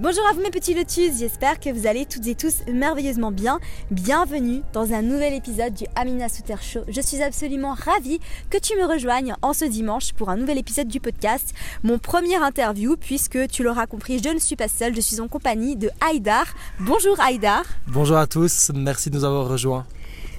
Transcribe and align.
Bonjour 0.00 0.26
à 0.30 0.32
vous 0.32 0.40
mes 0.40 0.50
petits 0.50 0.72
lotus, 0.72 1.18
j'espère 1.18 1.60
que 1.60 1.68
vous 1.68 1.86
allez 1.86 2.06
toutes 2.06 2.26
et 2.26 2.34
tous 2.34 2.62
merveilleusement 2.72 3.30
bien. 3.30 3.60
Bienvenue 3.90 4.62
dans 4.72 4.94
un 4.94 5.02
nouvel 5.02 5.34
épisode 5.34 5.74
du 5.74 5.84
Amina 5.94 6.30
Souter 6.30 6.54
Show. 6.58 6.80
Je 6.88 7.02
suis 7.02 7.20
absolument 7.22 7.74
ravie 7.74 8.18
que 8.48 8.56
tu 8.56 8.74
me 8.78 8.86
rejoignes 8.86 9.34
en 9.42 9.52
ce 9.52 9.66
dimanche 9.66 10.14
pour 10.14 10.30
un 10.30 10.38
nouvel 10.38 10.56
épisode 10.56 10.88
du 10.88 11.00
podcast. 11.00 11.52
Mon 11.82 11.98
premier 11.98 12.36
interview 12.36 12.96
puisque 12.96 13.46
tu 13.48 13.62
l'auras 13.62 13.86
compris, 13.86 14.22
je 14.24 14.30
ne 14.30 14.38
suis 14.38 14.56
pas 14.56 14.68
seule, 14.68 14.96
je 14.96 15.02
suis 15.02 15.20
en 15.20 15.28
compagnie 15.28 15.76
de 15.76 15.90
Haïdar. 16.00 16.46
Bonjour 16.78 17.20
Haïdar. 17.20 17.64
Bonjour 17.86 18.16
à 18.16 18.26
tous, 18.26 18.70
merci 18.74 19.10
de 19.10 19.16
nous 19.16 19.24
avoir 19.24 19.48
rejoints. 19.48 19.84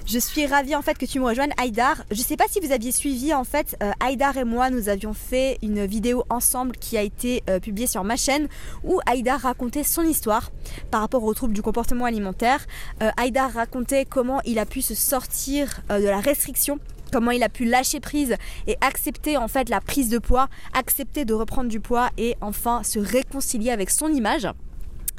Je 0.04 0.18
suis 0.18 0.46
ravie 0.46 0.74
en 0.74 0.82
fait 0.82 0.98
que 0.98 1.06
tu 1.06 1.20
me 1.20 1.24
rejoignes, 1.24 1.52
Haïdar. 1.56 2.04
Je 2.10 2.18
ne 2.18 2.24
sais 2.24 2.36
pas 2.36 2.46
si 2.50 2.60
vous 2.60 2.72
aviez 2.72 2.92
suivi 2.92 3.32
en 3.32 3.44
fait, 3.44 3.76
euh, 3.82 3.92
Haïdar 4.00 4.36
et 4.36 4.44
moi, 4.44 4.68
nous 4.68 4.88
avions 4.88 5.14
fait 5.14 5.58
une 5.62 5.86
vidéo 5.86 6.24
ensemble 6.28 6.76
qui 6.76 6.98
a 6.98 7.02
été 7.02 7.42
euh, 7.48 7.60
publiée 7.60 7.86
sur 7.86 8.02
ma 8.02 8.16
chaîne 8.16 8.48
où 8.82 9.00
Haïdar 9.06 9.40
racontait 9.40 9.84
son 9.84 10.02
histoire 10.02 10.50
par 10.90 11.00
rapport 11.00 11.22
aux 11.22 11.34
troubles 11.34 11.54
du 11.54 11.62
comportement 11.62 12.04
alimentaire. 12.04 12.66
Euh, 13.02 13.10
Haïdar 13.16 13.52
racontait 13.52 14.04
comment 14.04 14.40
il 14.44 14.58
a 14.58 14.66
pu 14.66 14.82
se 14.82 14.94
sortir 14.94 15.82
de 15.88 16.04
la 16.04 16.20
restriction 16.20 16.78
comment 17.12 17.30
il 17.30 17.42
a 17.42 17.50
pu 17.50 17.66
lâcher 17.66 18.00
prise 18.00 18.36
et 18.66 18.76
accepter 18.80 19.36
en 19.36 19.46
fait 19.46 19.68
la 19.68 19.82
prise 19.82 20.08
de 20.08 20.18
poids, 20.18 20.48
accepter 20.72 21.26
de 21.26 21.34
reprendre 21.34 21.68
du 21.68 21.78
poids 21.78 22.08
et 22.16 22.36
enfin 22.40 22.82
se 22.82 22.98
réconcilier 22.98 23.70
avec 23.70 23.90
son 23.90 24.08
image. 24.08 24.48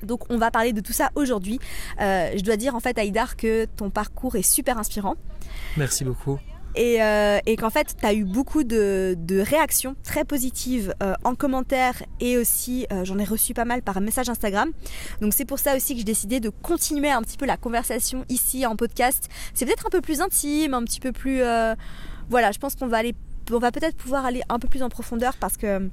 Donc 0.03 0.21
on 0.29 0.37
va 0.37 0.51
parler 0.51 0.73
de 0.73 0.81
tout 0.81 0.93
ça 0.93 1.09
aujourd'hui. 1.15 1.59
Euh, 2.01 2.31
je 2.35 2.41
dois 2.41 2.57
dire 2.57 2.75
en 2.75 2.79
fait 2.79 2.97
Aïdar 2.97 3.35
que 3.35 3.65
ton 3.65 3.89
parcours 3.89 4.35
est 4.35 4.43
super 4.43 4.77
inspirant. 4.77 5.15
Merci 5.77 6.03
beaucoup. 6.03 6.39
Et, 6.75 7.03
euh, 7.03 7.37
qu'en 7.59 7.69
fait, 7.69 7.95
tu 7.99 8.05
as 8.05 8.15
eu 8.15 8.23
beaucoup 8.23 8.63
de, 8.63 9.15
réactions 9.29 9.95
très 10.01 10.25
positives 10.25 10.95
euh, 11.03 11.13
en 11.23 11.35
commentaire 11.35 12.01
et 12.19 12.35
aussi 12.37 12.87
j'en 13.03 13.19
ai 13.19 13.23
reçu 13.23 13.53
pas 13.53 13.65
mal 13.65 13.83
par 13.83 14.01
message 14.01 14.29
Instagram. 14.29 14.71
Donc 15.21 15.33
c'est 15.33 15.45
pour 15.45 15.59
ça 15.59 15.75
aussi 15.75 15.93
que 15.93 15.99
j'ai 15.99 16.05
décidé 16.05 16.39
de 16.39 16.49
continuer 16.49 17.11
un 17.11 17.21
petit 17.21 17.37
peu 17.37 17.45
la 17.45 17.57
conversation 17.57 18.25
ici 18.29 18.65
en 18.65 18.75
podcast. 18.75 19.29
C'est 19.53 19.65
peut-être 19.65 19.85
un 19.85 19.91
peu 19.91 20.01
plus 20.01 20.21
intime, 20.21 20.73
un 20.73 20.83
petit 20.83 20.99
peu 20.99 21.11
plus... 21.11 21.41
voilà, 22.29 22.51
je 22.51 22.59
pense 22.59 22.75
qu'on 22.75 22.87
va 22.87 22.97
aller... 22.97 23.13
On 23.51 23.59
va 23.59 23.71
peut-être 23.71 23.97
pouvoir 23.97 24.25
aller 24.25 24.41
un 24.49 24.57
peu 24.57 24.69
plus 24.69 24.81
en 24.81 24.89
profondeur 24.89 25.35
parce 25.35 25.57
que 25.57 25.89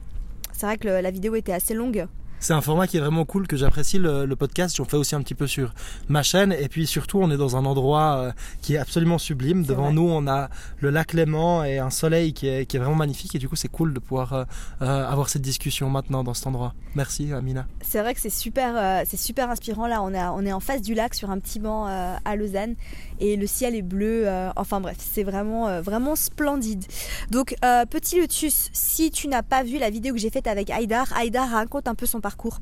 c'est 0.53 0.67
vrai 0.67 0.79
que 0.79 0.89
la 0.89 1.11
vidéo 1.11 1.35
était 1.35 1.53
assez 1.53 1.75
longue 1.75 2.07
c'est 2.41 2.55
un 2.55 2.61
format 2.63 2.87
qui 2.87 2.97
est 2.97 3.01
vraiment 3.01 3.25
cool, 3.27 3.47
que 3.47 3.57
j'apprécie 3.57 3.99
le, 3.99 4.27
podcast. 4.35 4.77
J'en 4.77 4.87
fais 4.87 4.97
aussi 4.97 5.15
un 5.15 5.21
petit 5.21 5.35
peu 5.35 5.47
sur 5.47 5.75
ma 6.09 6.23
chaîne. 6.23 6.53
Et 6.53 6.69
puis 6.69 6.87
surtout, 6.87 7.21
on 7.21 7.31
est 7.31 7.37
dans 7.37 7.57
un 7.57 7.67
endroit 7.67 8.17
euh, 8.17 8.33
qui 8.63 8.75
est 8.75 8.79
absolument 8.79 9.19
sublime. 9.19 9.65
Devant 9.65 9.93
nous, 9.93 10.09
on 10.09 10.27
a 10.27 10.49
le 10.79 10.89
lac 10.89 11.13
Léman 11.13 11.65
et 11.65 11.79
un 11.79 11.91
soleil 11.91 12.33
qui 12.33 12.47
est, 12.49 12.77
vraiment 12.77 12.95
magnifique. 12.95 13.35
Et 13.35 13.39
du 13.39 13.49
coup, 13.49 13.57
c'est 13.57 13.69
cool 13.69 13.93
de 13.93 13.99
pouvoir 14.01 14.33
euh, 14.33 14.45
euh, 14.81 15.07
avoir 15.07 15.29
cette 15.29 15.43
discussion 15.43 15.91
maintenant 15.91 16.25
dans 16.25 16.33
cet 16.33 16.47
endroit. 16.47 16.75
Merci, 16.95 17.33
Amina. 17.33 17.67
C'est 17.83 18.01
vrai 18.01 18.15
que 18.15 18.21
c'est 18.21 18.31
super, 18.31 19.05
c'est 19.07 19.19
super 19.19 19.51
inspirant. 19.51 19.87
Là, 19.87 20.03
on 20.03 20.15
est, 20.15 20.23
on 20.23 20.41
est 20.47 20.53
en 20.53 20.61
face 20.61 20.81
du 20.81 20.95
lac 20.95 21.15
sur 21.15 21.31
un 21.31 21.39
petit 21.39 21.61
banc 21.61 21.85
à 21.87 22.37
Lausanne 22.37 22.75
et 23.21 23.37
le 23.37 23.47
ciel 23.47 23.75
est 23.75 23.83
bleu. 23.83 24.27
enfin 24.57 24.81
bref, 24.81 24.97
c'est 24.99 25.23
vraiment, 25.23 25.81
vraiment 25.81 26.17
splendide. 26.17 26.85
Donc, 27.31 27.55
petit 27.91 28.21
Lotus, 28.21 28.71
si 28.73 29.11
tu 29.11 29.29
n'as 29.29 29.43
pas 29.43 29.63
vu 29.63 29.79
la 29.79 29.91
vidéo 29.91 30.15
que 30.15 30.21
j'ai 30.21 30.31
faite 30.31 30.47
avec 30.47 30.71
Haïdar, 30.71 31.13
Haïdar 31.17 31.51
raconte 31.51 31.89
un 31.89 31.95
peu 31.95 32.07
son 32.07 32.21
parcours 32.21 32.61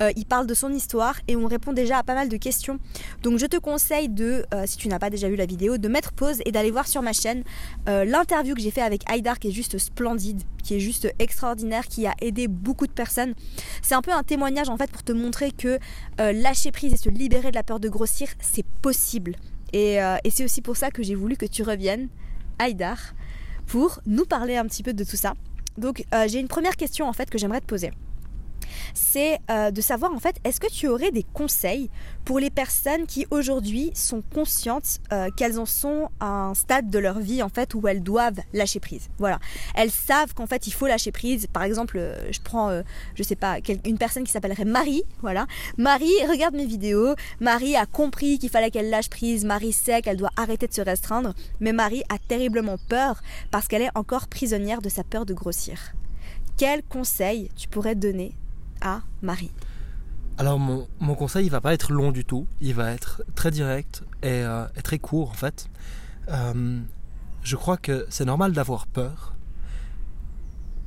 euh, 0.00 0.12
il 0.16 0.26
parle 0.26 0.46
de 0.46 0.54
son 0.54 0.72
histoire 0.72 1.16
et 1.28 1.36
on 1.36 1.46
répond 1.46 1.72
déjà 1.72 1.98
à 1.98 2.02
pas 2.02 2.14
mal 2.14 2.28
de 2.28 2.36
questions. 2.36 2.78
Donc 3.22 3.38
je 3.38 3.46
te 3.46 3.56
conseille 3.56 4.08
de, 4.08 4.44
euh, 4.54 4.64
si 4.66 4.76
tu 4.76 4.88
n'as 4.88 4.98
pas 4.98 5.10
déjà 5.10 5.28
vu 5.28 5.36
la 5.36 5.46
vidéo, 5.46 5.78
de 5.78 5.88
mettre 5.88 6.12
pause 6.12 6.38
et 6.44 6.52
d'aller 6.52 6.70
voir 6.70 6.86
sur 6.86 7.02
ma 7.02 7.12
chaîne 7.12 7.42
euh, 7.88 8.04
l'interview 8.04 8.54
que 8.54 8.60
j'ai 8.60 8.70
fait 8.70 8.82
avec 8.82 9.02
Haïdar 9.10 9.38
qui 9.38 9.48
est 9.48 9.52
juste 9.52 9.78
splendide, 9.78 10.42
qui 10.62 10.74
est 10.74 10.80
juste 10.80 11.12
extraordinaire, 11.18 11.86
qui 11.86 12.06
a 12.06 12.14
aidé 12.20 12.48
beaucoup 12.48 12.86
de 12.86 12.92
personnes. 12.92 13.34
C'est 13.82 13.94
un 13.94 14.02
peu 14.02 14.12
un 14.12 14.22
témoignage 14.22 14.68
en 14.68 14.76
fait 14.76 14.90
pour 14.90 15.02
te 15.02 15.12
montrer 15.12 15.50
que 15.50 15.78
lâcher 16.18 16.72
prise 16.72 16.92
et 16.92 16.96
se 16.96 17.08
libérer 17.08 17.50
de 17.50 17.56
la 17.56 17.62
peur 17.62 17.80
de 17.80 17.88
grossir, 17.88 18.28
c'est 18.40 18.64
possible. 18.82 19.36
Et, 19.78 19.98
et 20.24 20.30
c'est 20.30 20.42
aussi 20.42 20.62
pour 20.62 20.76
ça 20.76 20.90
que 20.90 21.02
j'ai 21.02 21.14
voulu 21.14 21.36
que 21.36 21.44
tu 21.44 21.62
reviennes, 21.62 22.08
Haïdar, 22.58 22.98
pour 23.66 24.00
nous 24.06 24.24
parler 24.24 24.56
un 24.56 24.64
petit 24.64 24.82
peu 24.82 24.94
de 24.94 25.04
tout 25.04 25.16
ça. 25.16 25.34
Donc 25.76 26.02
j'ai 26.28 26.40
une 26.40 26.48
première 26.48 26.76
question 26.76 27.06
en 27.06 27.12
fait 27.12 27.28
que 27.28 27.36
j'aimerais 27.36 27.60
te 27.60 27.66
poser 27.66 27.90
c'est 28.94 29.38
euh, 29.50 29.70
de 29.70 29.80
savoir 29.80 30.12
en 30.12 30.18
fait, 30.18 30.36
est-ce 30.44 30.60
que 30.60 30.70
tu 30.70 30.88
aurais 30.88 31.10
des 31.10 31.22
conseils 31.22 31.90
pour 32.24 32.38
les 32.38 32.50
personnes 32.50 33.06
qui 33.06 33.26
aujourd'hui 33.30 33.90
sont 33.94 34.22
conscientes 34.34 35.00
euh, 35.12 35.28
qu'elles 35.36 35.58
en 35.58 35.66
sont 35.66 36.08
à 36.20 36.26
un 36.26 36.54
stade 36.54 36.90
de 36.90 36.98
leur 36.98 37.18
vie 37.18 37.42
en 37.42 37.48
fait 37.48 37.74
où 37.74 37.86
elles 37.88 38.02
doivent 38.02 38.40
lâcher 38.52 38.80
prise? 38.80 39.08
Voilà, 39.18 39.38
elles 39.74 39.90
savent 39.90 40.34
qu'en 40.34 40.46
fait 40.46 40.66
il 40.66 40.72
faut 40.72 40.86
lâcher 40.86 41.12
prise. 41.12 41.46
Par 41.52 41.62
exemple, 41.62 41.98
euh, 41.98 42.16
je 42.30 42.40
prends, 42.40 42.82
je 43.14 43.22
sais 43.22 43.36
pas, 43.36 43.58
une 43.84 43.98
personne 43.98 44.24
qui 44.24 44.32
s'appellerait 44.32 44.64
Marie. 44.64 45.02
Voilà, 45.20 45.46
Marie 45.76 46.12
regarde 46.28 46.54
mes 46.54 46.66
vidéos. 46.66 47.14
Marie 47.40 47.76
a 47.76 47.86
compris 47.86 48.38
qu'il 48.38 48.50
fallait 48.50 48.70
qu'elle 48.70 48.90
lâche 48.90 49.10
prise. 49.10 49.44
Marie 49.44 49.72
sait 49.72 50.02
qu'elle 50.02 50.16
doit 50.16 50.30
arrêter 50.36 50.66
de 50.66 50.74
se 50.74 50.80
restreindre, 50.80 51.34
mais 51.60 51.72
Marie 51.72 52.02
a 52.08 52.18
terriblement 52.18 52.76
peur 52.88 53.22
parce 53.50 53.68
qu'elle 53.68 53.82
est 53.82 53.96
encore 53.96 54.28
prisonnière 54.28 54.82
de 54.82 54.88
sa 54.88 55.04
peur 55.04 55.26
de 55.26 55.34
grossir. 55.34 55.92
Quel 56.56 56.82
conseil 56.82 57.50
tu 57.56 57.68
pourrais 57.68 57.94
donner 57.94 58.32
Marie 59.22 59.52
alors 60.38 60.58
mon, 60.58 60.86
conseil 61.14 61.46
il 61.46 61.50
va 61.50 61.62
pas 61.62 61.72
être 61.72 61.92
long 61.92 62.12
du 62.12 62.26
tout, 62.26 62.46
il 62.60 62.74
va 62.74 62.92
être 62.92 63.22
très 63.34 63.50
direct 63.50 64.04
et, 64.22 64.42
euh, 64.42 64.66
très 64.84 64.98
court 64.98 65.30
en 65.30 65.34
fait. 65.34 65.70
Euh, 66.28 66.80
je 67.42 67.56
crois 67.56 67.78
que 67.78 68.06
c'est 68.10 68.26
normal 68.26 68.52
d'avoir 68.52 68.86
peur. 68.86 69.34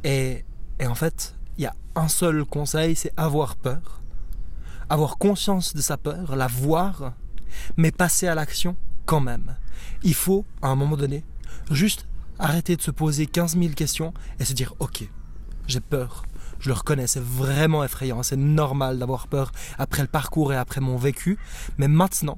Et, 0.03 0.45
et 0.79 0.85
en 0.85 0.93
fait, 0.93 1.35
il 1.57 1.63
y 1.63 1.65
a 1.67 1.73
un 1.95 2.07
seul 2.07 2.45
conseil, 2.45 2.95
c'est 2.95 3.11
avoir 3.17 3.55
peur. 3.55 4.01
Avoir 4.89 5.17
conscience 5.17 5.73
de 5.73 5.81
sa 5.81 5.97
peur, 5.97 6.35
la 6.35 6.47
voir, 6.47 7.13
mais 7.75 7.91
passer 7.91 8.27
à 8.27 8.35
l'action 8.35 8.75
quand 9.05 9.21
même. 9.21 9.55
Il 10.03 10.13
faut, 10.13 10.45
à 10.61 10.67
un 10.67 10.75
moment 10.75 10.97
donné, 10.97 11.23
juste 11.71 12.05
arrêter 12.37 12.75
de 12.75 12.81
se 12.81 12.91
poser 12.91 13.25
15 13.25 13.57
000 13.57 13.73
questions 13.73 14.13
et 14.39 14.45
se 14.45 14.53
dire, 14.53 14.75
ok, 14.79 15.09
j'ai 15.67 15.79
peur, 15.79 16.23
je 16.59 16.69
le 16.69 16.73
reconnais, 16.73 17.07
c'est 17.07 17.23
vraiment 17.23 17.83
effrayant, 17.83 18.23
c'est 18.23 18.37
normal 18.37 18.99
d'avoir 18.99 19.27
peur 19.27 19.51
après 19.77 20.01
le 20.01 20.07
parcours 20.07 20.53
et 20.53 20.57
après 20.57 20.81
mon 20.81 20.97
vécu, 20.97 21.37
mais 21.77 21.87
maintenant, 21.87 22.37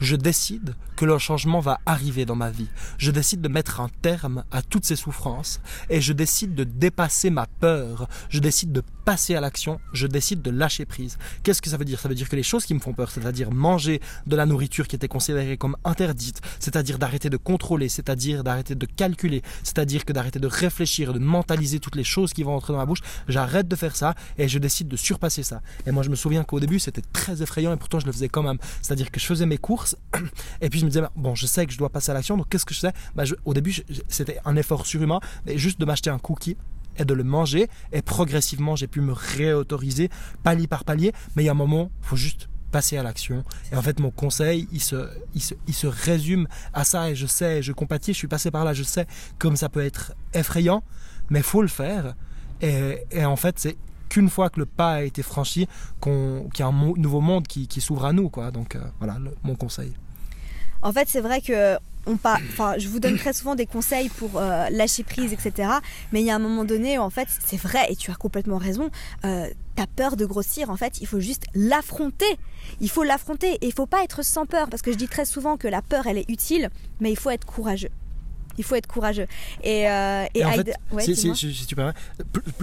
je 0.00 0.16
décide 0.16 0.74
que 0.96 1.04
le 1.04 1.18
changement 1.18 1.60
va 1.60 1.80
arriver 1.86 2.24
dans 2.24 2.36
ma 2.36 2.50
vie. 2.50 2.68
Je 2.98 3.10
décide 3.10 3.40
de 3.40 3.48
mettre 3.48 3.80
un 3.80 3.88
terme 3.88 4.44
à 4.50 4.62
toutes 4.62 4.84
ces 4.84 4.96
souffrances 4.96 5.60
et 5.90 6.00
je 6.00 6.12
décide 6.12 6.54
de 6.54 6.64
dépasser 6.64 7.30
ma 7.30 7.46
peur. 7.46 8.08
Je 8.28 8.38
décide 8.38 8.72
de 8.72 8.82
passer 9.04 9.34
à 9.34 9.40
l'action. 9.40 9.80
Je 9.92 10.06
décide 10.06 10.42
de 10.42 10.50
lâcher 10.50 10.84
prise. 10.84 11.18
Qu'est-ce 11.42 11.62
que 11.62 11.70
ça 11.70 11.76
veut 11.76 11.84
dire? 11.84 12.00
Ça 12.00 12.08
veut 12.08 12.14
dire 12.14 12.28
que 12.28 12.36
les 12.36 12.42
choses 12.42 12.64
qui 12.64 12.74
me 12.74 12.80
font 12.80 12.92
peur, 12.92 13.10
c'est-à-dire 13.10 13.50
manger 13.50 14.00
de 14.26 14.36
la 14.36 14.46
nourriture 14.46 14.88
qui 14.88 14.96
était 14.96 15.08
considérée 15.08 15.56
comme 15.56 15.76
interdite, 15.84 16.40
c'est-à-dire 16.60 16.98
d'arrêter 16.98 17.30
de 17.30 17.36
contrôler, 17.36 17.88
c'est-à-dire 17.88 18.44
d'arrêter 18.44 18.74
de 18.74 18.86
calculer, 18.86 19.42
c'est-à-dire 19.62 20.04
que 20.04 20.12
d'arrêter 20.12 20.38
de 20.38 20.46
réfléchir, 20.46 21.12
de 21.12 21.18
mentaliser 21.18 21.80
toutes 21.80 21.96
les 21.96 22.04
choses 22.04 22.32
qui 22.32 22.42
vont 22.42 22.54
entrer 22.54 22.72
dans 22.72 22.78
ma 22.78 22.86
bouche, 22.86 23.00
j'arrête 23.28 23.68
de 23.68 23.76
faire 23.76 23.96
ça 23.96 24.14
et 24.38 24.48
je 24.48 24.58
décide 24.58 24.88
de 24.88 24.96
surpasser 24.96 25.42
ça. 25.42 25.62
Et 25.86 25.90
moi, 25.90 26.02
je 26.02 26.10
me 26.10 26.16
souviens 26.16 26.44
qu'au 26.44 26.60
début, 26.60 26.78
c'était 26.78 27.02
très 27.12 27.42
effrayant 27.42 27.72
et 27.72 27.76
pourtant, 27.76 28.00
je 28.00 28.06
le 28.06 28.12
faisais 28.12 28.28
quand 28.28 28.42
même. 28.42 28.58
C'est-à-dire 28.80 29.10
que 29.10 29.20
je 29.20 29.26
faisais 29.26 29.46
mes 29.46 29.58
courses 29.58 29.96
et 30.60 30.70
puis 30.70 30.80
je 30.80 30.84
me 30.84 30.90
disais, 30.90 31.02
bon, 31.16 31.34
je 31.34 31.46
sais 31.46 31.66
que 31.66 31.72
je 31.72 31.78
dois 31.78 31.90
passer 31.90 32.10
à 32.10 32.14
l'action, 32.14 32.36
donc 32.36 32.48
qu'est-ce 32.48 32.66
que 32.66 32.74
je 32.74 32.80
fais? 32.80 32.92
Bah, 33.14 33.24
Au 33.44 33.54
début, 33.54 33.74
c'était 34.08 34.38
un 34.44 34.56
effort 34.56 34.86
surhumain, 34.86 35.20
mais 35.46 35.58
juste 35.58 35.80
de 35.80 35.84
m'acheter 35.84 36.10
un 36.10 36.18
cookie 36.18 36.56
et 36.96 37.04
de 37.04 37.14
le 37.14 37.24
manger, 37.24 37.68
et 37.92 38.02
progressivement, 38.02 38.76
j'ai 38.76 38.86
pu 38.86 39.00
me 39.00 39.12
réautoriser 39.12 40.10
palier 40.42 40.66
par 40.66 40.84
palier, 40.84 41.12
mais 41.36 41.42
il 41.42 41.46
y 41.46 41.48
a 41.48 41.52
un 41.52 41.54
moment, 41.54 41.90
il 42.02 42.06
faut 42.06 42.16
juste 42.16 42.48
passer 42.70 42.96
à 42.96 43.02
l'action. 43.02 43.44
Et 43.70 43.76
en 43.76 43.82
fait, 43.82 44.00
mon 44.00 44.10
conseil, 44.10 44.66
il 44.72 44.80
se, 44.80 45.08
il, 45.34 45.42
se, 45.42 45.54
il 45.66 45.74
se 45.74 45.86
résume 45.86 46.48
à 46.72 46.84
ça, 46.84 47.10
et 47.10 47.14
je 47.14 47.26
sais, 47.26 47.62
je 47.62 47.72
compatis, 47.72 48.12
je 48.12 48.18
suis 48.18 48.28
passé 48.28 48.50
par 48.50 48.64
là, 48.64 48.72
je 48.72 48.82
sais 48.82 49.06
comme 49.38 49.56
ça 49.56 49.68
peut 49.68 49.84
être 49.84 50.14
effrayant, 50.34 50.82
mais 51.30 51.42
faut 51.42 51.62
le 51.62 51.68
faire. 51.68 52.14
Et, 52.60 53.04
et 53.10 53.24
en 53.24 53.36
fait, 53.36 53.58
c'est 53.58 53.76
qu'une 54.08 54.28
fois 54.28 54.50
que 54.50 54.60
le 54.60 54.66
pas 54.66 54.92
a 54.92 55.02
été 55.02 55.22
franchi, 55.22 55.68
qu'il 56.02 56.12
y 56.58 56.62
a 56.62 56.66
un 56.66 56.92
nouveau 56.96 57.20
monde 57.20 57.46
qui, 57.46 57.66
qui 57.66 57.80
s'ouvre 57.80 58.04
à 58.04 58.12
nous. 58.12 58.28
Quoi. 58.28 58.50
Donc 58.50 58.76
euh, 58.76 58.80
voilà 58.98 59.16
mon 59.42 59.54
conseil. 59.54 59.94
En 60.82 60.92
fait, 60.92 61.08
c'est 61.08 61.22
vrai 61.22 61.40
que 61.40 61.78
enfin, 62.06 62.74
je 62.78 62.88
vous 62.88 63.00
donne 63.00 63.16
très 63.16 63.32
souvent 63.32 63.54
des 63.54 63.66
conseils 63.66 64.08
pour 64.08 64.38
euh, 64.38 64.68
lâcher 64.70 65.04
prise, 65.04 65.32
etc. 65.32 65.68
Mais 66.12 66.20
il 66.20 66.26
y 66.26 66.30
a 66.30 66.34
un 66.34 66.40
moment 66.40 66.64
donné, 66.64 66.98
où, 66.98 67.02
en 67.02 67.10
fait, 67.10 67.28
c'est 67.44 67.60
vrai, 67.60 67.86
et 67.90 67.96
tu 67.96 68.10
as 68.10 68.14
complètement 68.14 68.58
raison. 68.58 68.90
Euh, 69.24 69.48
T'as 69.74 69.86
peur 69.86 70.16
de 70.16 70.26
grossir, 70.26 70.68
en 70.68 70.76
fait, 70.76 71.00
il 71.00 71.06
faut 71.06 71.20
juste 71.20 71.44
l'affronter. 71.54 72.38
Il 72.82 72.90
faut 72.90 73.04
l'affronter 73.04 73.54
et 73.54 73.66
il 73.66 73.72
faut 73.72 73.86
pas 73.86 74.04
être 74.04 74.22
sans 74.22 74.44
peur, 74.44 74.68
parce 74.68 74.82
que 74.82 74.92
je 74.92 74.98
dis 74.98 75.08
très 75.08 75.24
souvent 75.24 75.56
que 75.56 75.66
la 75.66 75.80
peur, 75.80 76.06
elle 76.06 76.18
est 76.18 76.28
utile, 76.28 76.68
mais 77.00 77.10
il 77.10 77.16
faut 77.16 77.30
être 77.30 77.46
courageux. 77.46 77.88
Il 78.58 78.64
faut 78.64 78.74
être 78.74 78.86
courageux. 78.86 79.26
Et, 79.62 79.88
euh, 79.88 80.24
et, 80.34 80.44
en 80.44 80.52
fait, 80.52 80.74
si, 81.00 81.66
tu 81.66 81.74
permets, 81.74 81.92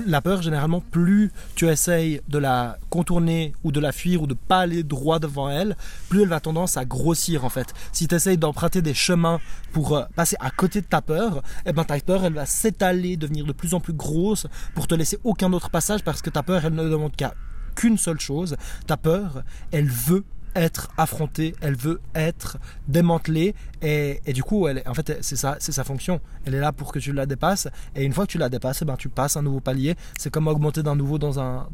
la 0.05 0.21
peur, 0.21 0.41
généralement, 0.41 0.81
plus 0.81 1.31
tu 1.55 1.67
essayes 1.67 2.21
de 2.27 2.37
la 2.37 2.77
contourner 2.89 3.53
ou 3.63 3.71
de 3.71 3.79
la 3.79 3.91
fuir 3.91 4.21
ou 4.21 4.27
de 4.27 4.33
pas 4.33 4.59
aller 4.59 4.83
droit 4.83 5.19
devant 5.19 5.49
elle, 5.49 5.75
plus 6.09 6.23
elle 6.23 6.29
va 6.29 6.39
tendance 6.39 6.77
à 6.77 6.85
grossir 6.85 7.45
en 7.45 7.49
fait. 7.49 7.73
Si 7.91 8.07
tu 8.07 8.15
essayes 8.15 8.37
d'emprunter 8.37 8.81
des 8.81 8.93
chemins 8.93 9.39
pour 9.71 9.95
euh, 9.95 10.03
passer 10.15 10.35
à 10.39 10.51
côté 10.51 10.81
de 10.81 10.85
ta 10.85 11.01
peur, 11.01 11.41
eh 11.65 11.73
ben 11.73 11.83
ta 11.83 11.99
peur, 11.99 12.23
elle 12.25 12.33
va 12.33 12.45
s'étaler, 12.45 13.17
devenir 13.17 13.45
de 13.45 13.51
plus 13.51 13.73
en 13.73 13.79
plus 13.79 13.93
grosse 13.93 14.47
pour 14.75 14.87
te 14.87 14.95
laisser 14.95 15.19
aucun 15.23 15.51
autre 15.53 15.69
passage 15.69 16.03
parce 16.03 16.21
que 16.21 16.29
ta 16.29 16.43
peur, 16.43 16.65
elle 16.65 16.73
ne 16.73 16.89
demande 16.89 17.15
qu'à 17.15 17.33
qu'une 17.75 17.97
seule 17.97 18.19
chose. 18.19 18.57
Ta 18.87 18.97
peur, 18.97 19.43
elle 19.71 19.87
veut 19.87 20.23
être 20.55 20.89
affrontée, 20.97 21.55
elle 21.61 21.75
veut 21.75 22.01
être 22.15 22.57
démantelée 22.87 23.55
et, 23.81 24.19
du 24.33 24.43
coup, 24.43 24.67
elle, 24.67 24.83
en 24.85 24.93
fait, 24.93 25.17
c'est 25.21 25.35
ça, 25.35 25.57
c'est 25.59 25.71
sa 25.71 25.83
fonction. 25.83 26.19
Elle 26.45 26.55
est 26.55 26.59
là 26.59 26.71
pour 26.71 26.91
que 26.91 26.99
tu 26.99 27.13
la 27.13 27.25
dépasses 27.25 27.67
et 27.95 28.03
une 28.03 28.13
fois 28.13 28.25
que 28.25 28.31
tu 28.31 28.37
la 28.37 28.49
dépasses, 28.49 28.83
ben, 28.83 28.97
tu 28.97 29.09
passes 29.09 29.37
un 29.37 29.41
nouveau 29.41 29.59
palier. 29.59 29.95
C'est 30.17 30.29
comme 30.29 30.47
augmenter 30.47 30.83
d'un 30.83 30.95
nouveau 30.95 31.17
dans 31.17 31.39
un, 31.39 31.67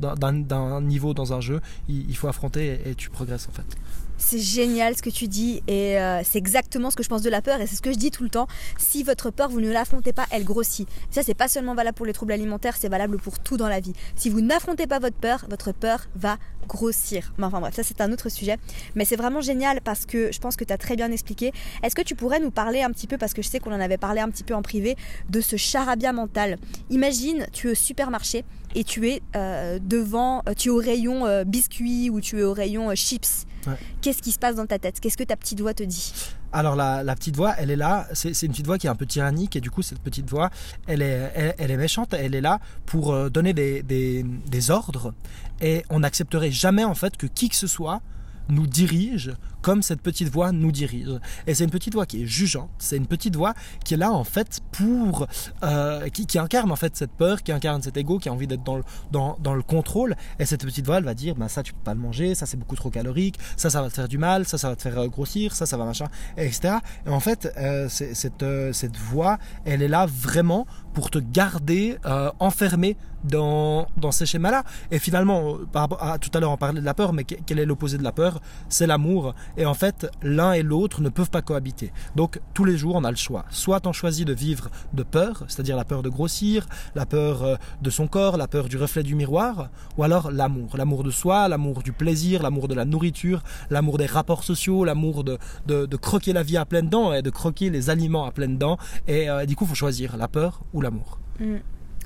niveau 0.81 1.13
dans 1.13 1.33
un 1.33 1.41
jeu. 1.41 1.61
Il, 1.87 2.15
faut 2.15 2.27
affronter 2.27 2.79
et, 2.85 2.95
tu 2.95 3.09
progresses 3.09 3.47
en 3.49 3.51
fait. 3.51 3.65
C'est 4.17 4.39
génial 4.39 4.95
ce 4.95 5.01
que 5.01 5.09
tu 5.09 5.27
dis 5.27 5.61
et 5.67 5.99
euh, 5.99 6.21
c'est 6.23 6.37
exactement 6.37 6.89
ce 6.89 6.95
que 6.95 7.03
je 7.03 7.09
pense 7.09 7.21
de 7.21 7.29
la 7.29 7.41
peur 7.41 7.59
et 7.59 7.67
c'est 7.67 7.75
ce 7.75 7.81
que 7.81 7.91
je 7.91 7.97
dis 7.97 8.11
tout 8.11 8.23
le 8.23 8.29
temps. 8.29 8.47
Si 8.77 9.03
votre 9.03 9.29
peur, 9.29 9.49
vous 9.49 9.61
ne 9.61 9.71
l'affrontez 9.71 10.13
pas, 10.13 10.25
elle 10.31 10.45
grossit. 10.45 10.87
Ça, 11.11 11.21
c'est 11.21 11.33
pas 11.33 11.47
seulement 11.47 11.75
valable 11.75 11.95
pour 11.95 12.05
les 12.05 12.13
troubles 12.13 12.31
alimentaires, 12.31 12.75
c'est 12.77 12.89
valable 12.89 13.17
pour 13.17 13.39
tout 13.39 13.57
dans 13.57 13.67
la 13.67 13.79
vie. 13.79 13.93
Si 14.15 14.29
vous 14.29 14.41
n'affrontez 14.41 14.87
pas 14.87 14.99
votre 14.99 15.17
peur, 15.17 15.45
votre 15.49 15.73
peur 15.73 16.07
va 16.15 16.37
grossir. 16.67 17.33
Mais 17.37 17.45
enfin 17.45 17.59
bref, 17.59 17.75
ça 17.75 17.83
c'est 17.83 18.01
un 18.01 18.11
autre 18.11 18.29
sujet. 18.29 18.57
Mais 18.95 19.05
c'est 19.05 19.15
vraiment 19.17 19.41
génial 19.41 19.81
parce 19.81 20.05
que 20.05 20.31
je 20.31 20.39
pense 20.39 20.55
que 20.55 20.63
tu 20.63 20.73
as 20.73 20.77
très 20.77 20.95
bien 20.95 21.11
expliqué. 21.11 21.51
Est-ce 21.83 21.95
que 21.95 22.01
tu 22.01 22.15
pourrais 22.15 22.39
nous 22.39 22.51
parler 22.51 22.81
un 22.81 22.91
petit 22.91 23.07
peu, 23.07 23.17
parce 23.17 23.33
que 23.33 23.41
je 23.41 23.49
sais 23.49 23.59
qu'on 23.59 23.73
en 23.73 23.79
avait 23.79 23.97
parlé 23.97 24.21
un 24.21 24.29
petit 24.29 24.43
peu 24.43 24.55
en 24.55 24.61
privé, 24.61 24.95
de 25.29 25.41
ce 25.41 25.57
charabia 25.57 26.13
mental? 26.13 26.57
Imagine, 26.89 27.47
tu 27.51 27.67
es 27.67 27.71
au 27.71 27.75
supermarché 27.75 28.45
et 28.73 28.83
tu 28.83 29.09
es 29.09 29.21
euh, 29.35 29.77
devant, 29.81 30.41
euh, 30.49 30.53
tu 30.53 30.69
es 30.69 30.71
au 30.71 30.77
rayon 30.77 31.43
biscuits 31.45 32.09
ou 32.09 32.21
tu 32.21 32.39
es 32.39 32.43
au 32.43 32.53
rayon 32.53 32.93
chips. 32.95 33.45
Qu'est-ce 34.01 34.21
qui 34.21 34.31
se 34.31 34.39
passe 34.39 34.55
dans 34.55 34.65
ta 34.65 34.79
tête? 34.79 34.99
Qu'est-ce 34.99 35.17
que 35.17 35.23
ta 35.23 35.35
petite 35.35 35.61
voix 35.61 35.73
te 35.73 35.83
dit? 35.83 36.13
Alors 36.51 36.75
la, 36.75 37.15
petite 37.15 37.35
voix, 37.35 37.53
elle 37.57 37.71
est 37.71 37.75
là, 37.75 38.07
c'est 38.13 38.29
une 38.43 38.51
petite 38.51 38.65
voix 38.65 38.77
qui 38.77 38.87
est 38.87 38.89
un 38.89 38.95
peu 38.95 39.05
tyrannique 39.05 39.55
et 39.55 39.61
du 39.61 39.69
coup 39.69 39.81
cette 39.81 39.99
petite 39.99 40.29
voix, 40.29 40.49
elle 40.87 41.01
est, 41.01 41.55
elle, 41.57 41.71
est 41.71 41.77
méchante, 41.77 42.13
elle 42.13 42.33
est 42.33 42.41
là 42.41 42.59
pour 42.85 43.29
donner 43.29 43.53
des, 43.53 43.83
des 43.83 44.71
ordres. 44.71 45.13
Et 45.61 45.83
on 45.89 45.99
n'accepterait 45.99 46.51
jamais 46.51 46.83
en 46.83 46.95
fait 46.95 47.17
que 47.17 47.27
qui 47.27 47.49
que 47.49 47.55
ce 47.55 47.67
soit 47.67 48.01
nous 48.49 48.67
dirige 48.67 49.33
comme 49.65 49.81
cette 49.81 50.01
petite 50.01 50.29
voix 50.29 50.51
nous 50.51 50.71
dirige. 50.71 51.09
Et 51.47 51.55
c'est 51.55 51.63
une 51.63 51.71
petite 51.71 51.95
voix 51.95 52.05
qui 52.05 52.21
est 52.21 52.25
jugeante, 52.27 52.69
c'est 52.77 52.97
une 52.97 53.07
petite 53.07 53.35
voix 53.35 53.55
qui 53.83 53.95
est 53.95 53.97
là 53.97 54.11
en 54.11 54.23
fait 54.23 54.59
pour... 54.71 55.25
Euh, 55.63 56.07
qui, 56.09 56.37
incarne 56.37 56.71
en 56.71 56.75
fait 56.75 56.95
cette 56.95 57.09
peur, 57.09 57.41
qui 57.41 57.51
incarne 57.51 57.81
cet 57.81 57.97
ego, 57.97 58.19
qui 58.19 58.29
a 58.29 58.31
envie 58.31 58.45
d'être 58.45 58.63
dans 58.63 58.75
le, 58.75 58.83
dans, 59.11 59.37
dans, 59.41 59.55
le 59.55 59.63
contrôle. 59.63 60.15
Et 60.37 60.45
cette 60.45 60.63
petite 60.63 60.85
voix, 60.85 60.99
elle 60.99 61.03
va 61.03 61.15
dire, 61.15 61.33
bah, 61.33 61.47
ça 61.47 61.63
tu 61.63 61.73
peux 61.73 61.83
pas 61.83 61.95
le 61.95 61.99
manger, 61.99 62.35
ça 62.35 62.45
c'est 62.45 62.57
beaucoup 62.57 62.75
trop 62.75 62.91
calorique, 62.91 63.39
ça 63.57 63.71
ça 63.71 63.81
va 63.81 63.89
te 63.89 63.95
faire 63.95 64.07
du 64.07 64.19
mal, 64.19 64.45
ça 64.45 64.59
ça 64.59 64.69
va 64.69 64.75
te 64.75 64.83
faire 64.83 64.99
euh, 64.99 65.07
grossir, 65.07 65.55
ça 65.55 65.65
ça 65.65 65.77
va 65.77 65.85
machin, 65.85 66.09
etc. 66.37 66.75
Et 67.07 67.09
en 67.09 67.19
fait, 67.19 67.51
euh, 67.57 67.89
cette, 67.89 68.45
cette 68.71 68.97
voix, 68.97 69.39
elle 69.63 69.81
est 69.81 69.87
là 69.87 70.05
vraiment 70.05 70.67
pour 70.93 71.09
te 71.09 71.17
garder 71.17 71.97
enfermé 72.39 72.97
dans, 73.25 73.87
dans 73.97 74.11
ces 74.11 74.25
schémas-là. 74.25 74.63
Et 74.91 74.99
finalement, 74.99 75.57
par 75.71 75.87
à, 76.01 76.17
tout 76.19 76.29
à 76.33 76.39
l'heure 76.39 76.51
on 76.51 76.57
parlait 76.57 76.79
de 76.79 76.85
la 76.85 76.93
peur, 76.93 77.13
mais 77.13 77.23
quel 77.23 77.59
est 77.59 77.65
l'opposé 77.65 77.97
de 77.97 78.03
la 78.03 78.11
peur? 78.11 78.41
C'est 78.69 78.87
l'amour. 78.87 79.33
Et 79.57 79.65
en 79.65 79.73
fait, 79.73 80.07
l'un 80.21 80.53
et 80.53 80.63
l'autre 80.63 81.01
ne 81.01 81.09
peuvent 81.09 81.29
pas 81.29 81.41
cohabiter. 81.41 81.91
Donc 82.15 82.39
tous 82.53 82.65
les 82.65 82.77
jours, 82.77 82.95
on 82.95 83.03
a 83.03 83.11
le 83.11 83.17
choix. 83.17 83.45
Soit 83.49 83.87
on 83.87 83.93
choisit 83.93 84.27
de 84.27 84.33
vivre 84.33 84.69
de 84.93 85.03
peur, 85.03 85.43
c'est-à-dire 85.47 85.75
la 85.75 85.85
peur 85.85 86.03
de 86.03 86.09
grossir, 86.09 86.67
la 86.95 87.05
peur 87.05 87.43
euh, 87.43 87.55
de 87.81 87.89
son 87.89 88.07
corps, 88.07 88.37
la 88.37 88.47
peur 88.47 88.67
du 88.67 88.77
reflet 88.77 89.03
du 89.03 89.15
miroir, 89.15 89.69
ou 89.97 90.03
alors 90.03 90.31
l'amour. 90.31 90.77
L'amour 90.77 91.03
de 91.03 91.11
soi, 91.11 91.47
l'amour 91.47 91.83
du 91.83 91.91
plaisir, 91.91 92.43
l'amour 92.43 92.67
de 92.67 92.75
la 92.75 92.85
nourriture, 92.85 93.43
l'amour 93.69 93.97
des 93.97 94.05
rapports 94.05 94.43
sociaux, 94.43 94.83
l'amour 94.83 95.23
de, 95.23 95.37
de, 95.67 95.95
croquer 95.97 96.33
la 96.33 96.43
vie 96.43 96.57
à 96.57 96.65
pleines 96.65 96.89
dents 96.89 97.13
et 97.13 97.21
de 97.21 97.29
croquer 97.29 97.69
les 97.69 97.89
aliments 97.89 98.25
à 98.25 98.31
pleines 98.31 98.57
dents. 98.57 98.77
Et 99.07 99.29
euh, 99.29 99.45
du 99.45 99.55
coup, 99.55 99.65
il 99.65 99.69
faut 99.69 99.75
choisir 99.75 100.17
la 100.17 100.27
peur 100.27 100.61
ou 100.73 100.81
l'amour. 100.81 101.19
Mm. 101.39 101.57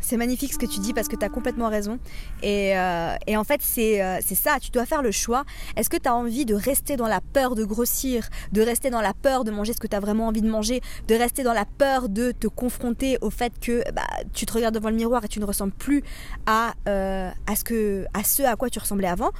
C'est 0.01 0.17
magnifique 0.17 0.53
ce 0.53 0.57
que 0.57 0.65
tu 0.65 0.79
dis 0.79 0.93
parce 0.93 1.07
que 1.07 1.15
tu 1.15 1.25
as 1.25 1.29
complètement 1.29 1.69
raison. 1.69 1.99
Et, 2.43 2.77
euh, 2.77 3.15
en 3.35 3.43
fait, 3.43 3.61
euh, 3.77 4.17
c'est 4.25 4.35
ça, 4.35 4.57
tu 4.61 4.71
dois 4.71 4.85
faire 4.85 5.01
le 5.01 5.11
choix. 5.11 5.43
Est-ce 5.75 5.89
que 5.89 5.97
tu 5.97 6.09
as 6.09 6.15
envie 6.15 6.45
de 6.45 6.55
rester 6.55 6.95
dans 6.97 7.07
la 7.07 7.21
peur 7.21 7.55
de 7.55 7.63
grossir, 7.63 8.29
de 8.51 8.61
rester 8.61 8.89
dans 8.89 9.01
la 9.01 9.13
peur 9.13 9.43
de 9.43 9.51
manger 9.51 9.73
ce 9.73 9.79
que 9.79 9.87
tu 9.87 9.95
as 9.95 9.99
vraiment 9.99 10.27
envie 10.27 10.41
de 10.41 10.49
manger, 10.49 10.81
de 11.07 11.15
rester 11.15 11.43
dans 11.43 11.53
la 11.53 11.65
peur 11.65 12.09
de 12.09 12.31
te 12.31 12.47
confronter 12.47 13.17
au 13.21 13.29
fait 13.29 13.53
que 13.59 13.83
bah, 13.91 14.07
tu 14.33 14.45
te 14.45 14.53
regardes 14.53 14.75
devant 14.75 14.89
le 14.89 14.95
miroir 14.95 15.23
et 15.23 15.27
tu 15.27 15.39
ne 15.39 15.45
ressembles 15.45 15.73
plus 15.73 16.03
à, 16.45 16.73
euh, 16.87 17.29
ce 17.55 18.43
à 18.43 18.55
quoi 18.55 18.69
tu 18.69 18.79
ressemblais 18.79 19.07
avant? 19.07 19.31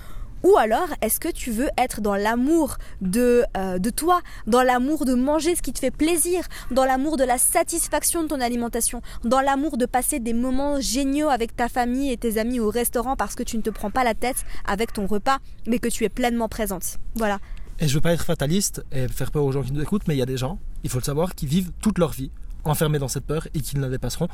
Ou 0.44 0.58
alors, 0.58 0.88
est-ce 1.02 1.20
que 1.20 1.30
tu 1.30 1.52
veux 1.52 1.70
être 1.78 2.02
dans 2.02 2.16
l'amour 2.16 2.78
de, 3.02 3.44
euh, 3.58 3.78
de 3.78 3.90
toi, 3.90 4.22
dans 4.48 4.64
l'amour 4.64 5.06
de 5.06 5.14
manger 5.14 5.56
ce 5.56 5.62
qui 5.62 5.74
te 5.74 5.80
fait 5.80 5.92
plaisir, 5.92 6.44
dans 6.72 6.86
l'amour 6.86 7.18
de 7.18 7.24
la 7.24 7.38
satisfaction 7.38 8.24
de 8.24 8.28
ton 8.30 8.40
alimentation, 8.40 9.02
dans 9.24 9.42
l'amour 9.42 9.78
de 9.78 9.86
passer 9.86 10.20
des 10.20 10.34
moments 10.34 10.80
géniaux 10.80 11.30
avec 11.30 11.56
ta 11.56 11.68
famille 11.68 12.12
et 12.12 12.18
tes 12.18 12.38
amis 12.38 12.60
au 12.60 12.70
restaurant 12.70 13.16
parce 13.16 13.36
que 13.36 13.44
tu 13.44 13.58
ne 13.58 13.62
te 13.62 13.70
prends 13.70 13.92
pas 13.92 14.04
la 14.04 14.14
tête 14.14 14.46
avec 14.66 14.94
ton 14.94 15.08
repas, 15.08 15.40
mais 15.68 15.80
que 15.80 15.90
tu 15.90 16.06
es 16.06 16.10
pleinement 16.10 16.48
présente. 16.48 16.98
Voilà. 17.16 17.40
Et 17.80 17.88
je 17.88 17.94
veux 17.94 18.02
pas 18.02 18.14
être 18.14 18.26
fataliste 18.26 18.84
et 18.92 19.08
faire 19.08 19.32
peur 19.32 19.44
aux 19.44 19.52
gens 19.52 19.64
qui 19.64 19.72
nous 19.72 19.82
écoutent, 19.82 20.08
mais 20.08 20.16
il 20.16 20.20
y 20.20 20.22
a 20.22 20.26
des 20.26 20.38
gens, 20.38 20.60
il 20.84 20.90
faut 20.90 21.00
le 21.00 21.04
savoir, 21.04 21.36
qui 21.36 21.46
vivent 21.46 21.72
toute 21.82 21.98
leur 21.98 22.12
vie 22.12 22.32
enfermés 22.66 23.00
dans 23.00 23.08
cette 23.08 23.26
peur 23.26 23.48
et 23.54 23.62
qui 23.62 23.78
ne 23.78 23.82
la 23.82 23.90
dépasseront 23.90 24.28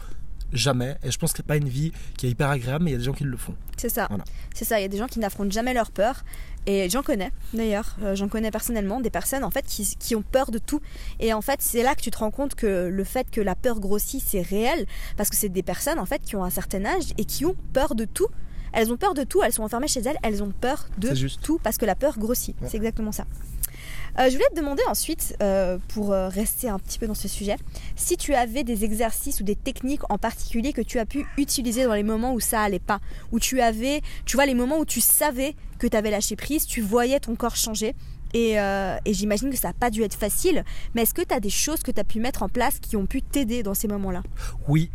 jamais. 0.53 0.97
Et 1.03 1.12
je 1.12 1.18
pense 1.18 1.31
que 1.31 1.38
c'est 1.38 1.45
pas 1.45 1.57
une 1.57 1.69
vie 1.69 1.92
qui 2.18 2.27
est 2.27 2.30
hyper 2.30 2.50
agréable, 2.50 2.86
mais 2.86 2.92
il 2.92 2.94
y 2.94 2.95
a 2.95 3.00
des 3.00 3.06
gens 3.06 3.13
qui 3.13 3.24
le 3.24 3.38
font. 3.38 3.56
C'est 3.77 3.89
ça. 3.89 4.07
C'est 4.53 4.65
ça. 4.65 4.80
Il 4.80 4.83
y 4.83 4.86
a 4.86 4.89
des 4.89 4.97
gens 4.97 5.07
qui 5.07 5.19
n'affrontent 5.19 5.51
jamais 5.51 5.74
leur 5.74 5.92
peur. 5.92 6.24
Et 6.68 6.89
j'en 6.89 7.03
connais 7.03 7.31
d'ailleurs, 7.53 7.95
euh, 8.01 8.15
j'en 8.15 8.27
connais 8.27 8.50
personnellement 8.50 9.00
des 9.00 9.12
personnes 9.12 9.44
en 9.44 9.51
fait 9.51 9.65
qui, 9.68 9.95
qui, 10.00 10.15
ont 10.15 10.24
peur 10.24 10.50
de 10.50 10.57
tout. 10.57 10.81
Et 11.19 11.31
en 11.31 11.42
fait, 11.42 11.62
c'est 11.62 11.83
là 11.83 11.94
que 11.94 12.01
tu 12.01 12.09
te 12.09 12.18
rends 12.18 12.31
compte 12.31 12.56
que 12.56 12.89
le 12.92 13.03
fait 13.03 13.30
que 13.30 13.39
la 13.39 13.56
peur 13.56 13.80
grossit, 13.80 14.24
c'est 14.25 14.42
réel. 14.42 14.88
Parce 15.15 15.30
que 15.30 15.36
c'est 15.36 15.50
des 15.50 15.63
personnes 15.63 16.00
en 16.00 16.06
fait 16.06 16.21
qui 16.24 16.36
ont 16.36 16.44
un 16.44 16.50
certain 16.50 16.83
âge 16.86 17.13
et 17.18 17.25
qui 17.25 17.45
ont 17.45 17.56
peur 17.74 17.94
de 17.94 18.06
tout. 18.06 18.27
Elles 18.74 18.91
ont 18.91 18.98
peur 18.98 19.13
de 19.13 19.24
tout, 19.24 19.41
elles 19.41 19.53
sont 19.53 19.63
enfermées 19.63 19.88
chez 19.88 20.01
elles, 20.01 20.17
elles 20.22 20.43
ont 20.43 20.51
peur 20.51 20.89
de 20.98 21.13
tout 21.41 21.60
parce 21.63 21.77
que 21.77 21.86
la 21.86 21.96
peur 21.96 22.17
grossit. 22.20 22.55
C'est 22.67 22.77
exactement 22.77 23.12
ça. 23.12 23.25
Euh, 24.17 24.29
je 24.29 24.34
voulais 24.34 24.48
te 24.51 24.55
demander 24.55 24.84
ensuite, 24.88 25.36
euh, 25.41 25.77
pour 25.89 26.13
euh, 26.13 26.29
rester 26.29 26.69
un 26.69 26.79
petit 26.79 27.00
peu 27.00 27.07
dans 27.07 27.15
ce 27.15 27.27
sujet, 27.27 27.57
si 27.95 28.15
tu 28.15 28.34
avais 28.34 28.63
des 28.63 28.86
exercices 28.86 29.41
ou 29.41 29.43
des 29.43 29.55
techniques 29.55 30.10
en 30.10 30.17
particulier 30.17 30.74
que 30.74 30.81
tu 30.81 31.00
as 31.00 31.05
pu 31.05 31.25
utiliser 31.38 31.84
dans 31.84 31.93
les 31.93 32.03
moments 32.03 32.34
où 32.34 32.39
ça 32.39 32.62
allait 32.62 32.79
pas, 32.79 33.00
où 33.31 33.39
tu 33.39 33.62
avais, 33.62 34.01
tu 34.25 34.38
vois, 34.38 34.45
les 34.45 34.53
moments 34.53 34.77
où 34.77 34.86
tu 34.86 35.01
savais 35.01 35.55
que 35.79 35.88
tu 35.88 35.98
avais 35.98 36.12
lâché 36.12 36.36
prise, 36.36 36.65
tu 36.65 36.81
voyais 36.81 37.19
ton 37.19 37.36
corps 37.36 37.55
changer. 37.55 37.95
Et, 38.34 38.55
et 38.57 39.13
j'imagine 39.13 39.50
que 39.50 39.55
ça 39.55 39.69
n'a 39.69 39.74
pas 39.74 39.89
dû 39.89 40.03
être 40.03 40.15
facile, 40.17 40.65
mais 40.93 41.03
est-ce 41.03 41.13
que 41.13 41.22
tu 41.22 41.34
as 41.34 41.39
des 41.39 41.50
choses 41.50 41.84
que 41.84 41.91
tu 41.91 42.01
as 42.01 42.03
pu 42.03 42.19
mettre 42.19 42.43
en 42.43 42.50
place 42.50 42.79
qui 42.79 42.98
ont 42.98 43.05
pu 43.05 43.22
t'aider 43.22 43.63
dans 43.63 43.74
ces 43.74 43.88
moments-là? 43.88 44.24
Oui, 44.67 44.91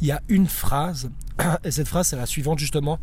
il 0.00 0.08
y 0.08 0.10
a 0.10 0.20
une 0.28 0.48
phrase, 0.48 1.08
et 1.64 1.70
cette 1.70 1.86
phrase 1.86 2.08
c'est 2.08 2.16
la 2.16 2.26
suivante 2.26 2.58
justement, 2.58 2.98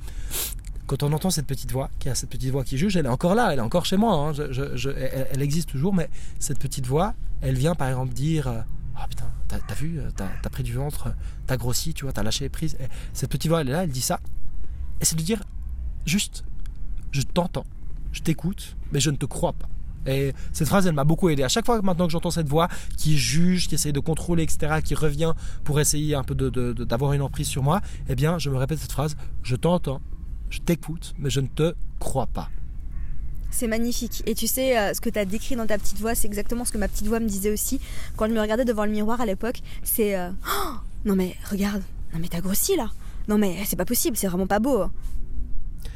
quand 0.88 1.03
on 1.03 1.12
entend 1.12 1.29
cette 1.29 1.46
petite 1.46 1.72
voix, 1.72 1.89
qui 2.00 2.10
a 2.10 2.15
cette 2.15 2.29
petite 2.29 2.50
voix 2.50 2.63
qui 2.63 2.77
juge, 2.77 2.96
elle 2.96 3.06
est 3.06 3.10
encore 3.10 3.36
là, 3.36 3.51
elle 3.51 3.60
est 3.60 3.62
encore 3.62 3.86
chez 3.86 3.98
moi, 3.98 4.13
hein. 4.15 4.34
elle, 4.34 5.41
existe 5.41 5.70
toujours, 5.70 5.94
mais 5.94 6.10
cette 6.39 6.60
petite 6.60 6.88
voix, 6.88 7.13
elle 7.41 7.56
vient 7.56 7.75
par 7.75 7.89
exemple 7.89 8.13
dire 8.13 8.63
Oh 8.96 9.06
putain, 9.08 9.25
t'as 9.48 9.75
vu, 9.75 10.00
t'as 10.15 10.50
pris 10.50 10.63
du 10.63 10.74
ventre, 10.74 11.13
t'as 11.46 11.58
grossi, 11.58 11.94
tu 11.94 12.06
vois, 12.06 12.13
t'as 12.13 12.24
lâché 12.24 12.50
prise. 12.50 12.77
cette 13.13 13.29
petite 13.29 13.50
voix, 13.50 13.62
elle 13.62 13.70
est 13.70 13.74
là, 13.74 13.84
elle 13.84 13.91
dit 13.91 14.01
ça. 14.01 14.20
Et 15.01 15.06
c'est 15.06 15.15
de 15.15 15.22
dire 15.22 15.44
Juste, 16.06 16.46
je 17.12 17.22
t'entends, 17.22 17.65
je 18.13 18.22
t'écoute, 18.22 18.77
mais 18.94 19.01
je 19.01 19.10
ne 19.10 19.17
te 19.17 19.25
crois 19.25 19.53
pas. 19.53 19.67
Et 20.10 20.34
cette 20.53 20.70
phrase, 20.70 20.88
elle 20.88 20.94
m'a 20.94 21.03
beaucoup 21.03 21.27
aidé. 21.27 21.44
À 21.44 21.50
chaque 21.50 21.65
fois 21.65 21.82
maintenant 21.82 22.06
que 22.06 22.13
j'entends 22.13 22.32
cette 22.32 22.48
voix 22.48 22.70
qui 22.96 23.17
juge, 23.17 23.67
qui 23.67 23.75
essaye 23.75 23.91
de 23.91 24.00
contrôler, 24.00 24.44
etc., 24.44 24.79
qui 24.82 24.96
revient 24.96 25.34
pour 25.65 25.82
essayer 25.82 26.15
un 26.15 26.24
peu 26.24 26.34
d'avoir 26.34 27.12
une 27.12 27.22
emprise 27.22 27.48
sur 27.48 27.62
moi, 27.62 27.82
eh 28.08 28.15
bien, 28.15 28.39
je 28.39 28.50
me 28.50 28.56
répète 28.56 28.79
cette 28.79 28.94
phrase 28.94 29.17
Je 29.44 29.58
t'entends, 29.58 30.01
je 30.50 30.60
t'écoute, 30.60 31.13
mais 31.18 31.30
je 31.30 31.39
ne 31.39 31.48
te 31.48 31.75
crois 32.00 32.27
pas. 32.27 32.50
C'est 33.50 33.68
magnifique. 33.68 34.24
Et 34.25 34.36
tu 34.36 34.48
sais, 34.48 34.77
euh, 34.77 34.94
ce 34.94 35.01
que 35.01 35.10
tu 35.10 35.18
as 35.18 35.25
décrit 35.25 35.56
dans 35.56 35.66
ta 35.66 35.77
petite 35.77 36.00
voix, 36.00 36.16
c'est 36.16 36.27
exactement 36.27 36.66
ce 36.66 36.72
que 36.72 36.77
ma 36.77 36.88
petite 36.88 37.08
voix 37.08 37.20
me 37.20 37.27
disait 37.27 37.51
aussi 37.51 37.80
quand 38.16 38.25
elle 38.25 38.34
me 38.34 38.42
regardait 38.42 38.66
devant 38.66 38.86
le 38.86 38.92
miroir 38.92 39.22
à 39.22 39.25
l'époque. 39.25 39.62
C'est 39.84 40.18
euh, 40.18 40.30
oh, 40.48 40.74
Non 41.06 41.16
mais 41.16 41.36
regarde, 41.50 41.84
non 42.13 42.20
mais 42.20 42.27
t'as 42.27 42.42
grossi 42.42 42.75
là. 42.75 42.89
Non 43.27 43.38
mais 43.38 43.58
c'est 43.66 43.75
pas 43.75 43.86
possible, 43.86 44.18
c'est 44.18 44.27
vraiment 44.27 44.48
pas 44.48 44.60
beau. 44.60 44.86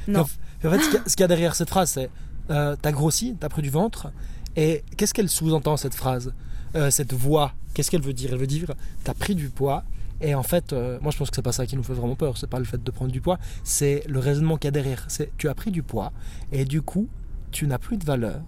Non. 0.08 0.22
En 0.64 0.70
fait, 0.70 0.80
ce 1.08 1.16
qu'il 1.16 1.22
y 1.22 1.24
a 1.24 1.28
derrière 1.28 1.56
cette 1.56 1.70
phrase, 1.70 1.92
c'est 1.92 2.10
euh, 2.50 2.76
T'as 2.82 2.92
grossi, 2.92 3.36
t'as 3.40 3.50
pris 3.50 3.62
du 3.62 3.70
ventre. 3.70 4.12
Et 4.56 4.84
qu'est-ce 4.98 5.14
qu'elle 5.14 5.30
sous-entend 5.30 5.78
cette 5.78 5.96
phrase? 5.96 6.34
Euh, 6.76 6.92
cette 6.92 7.14
voix, 7.14 7.54
qu'est-ce 7.74 7.90
qu'elle 7.92 8.02
veut 8.02 8.14
dire? 8.14 8.32
Elle 8.34 8.40
veut 8.40 8.48
dire, 8.48 8.74
tu 9.04 9.12
as 9.12 9.14
pris 9.14 9.36
du 9.36 9.50
poids. 9.50 9.84
Et 10.22 10.36
en 10.36 10.44
fait, 10.44 10.74
euh, 10.74 11.00
moi 11.02 11.12
je 11.12 11.18
pense 11.18 11.30
que 11.30 11.36
c'est 11.36 11.42
pas 11.42 11.52
ça 11.52 11.66
qui 11.66 11.76
nous 11.76 11.84
fait 11.84 11.94
vraiment 11.94 12.16
peur, 12.16 12.38
c'est 12.38 12.50
pas 12.50 12.60
le 12.60 12.66
fait 12.66 12.84
de 12.84 12.92
prendre 12.92 13.12
du 13.12 13.22
poids, 13.22 13.40
c'est 13.64 14.04
le 14.08 14.20
raisonnement 14.20 14.58
qu'il 14.58 14.68
y 14.68 14.70
a 14.70 14.72
derrière. 14.72 15.06
C'est 15.08 15.32
tu 15.38 15.50
as 15.50 15.56
pris 15.56 15.72
du 15.72 15.84
poids 15.84 16.12
et 16.52 16.66
du 16.66 16.82
coup, 16.82 17.08
tu 17.52 17.68
n'as 17.68 17.80
plus 17.80 17.98
de 17.98 18.06
valeur 18.06 18.42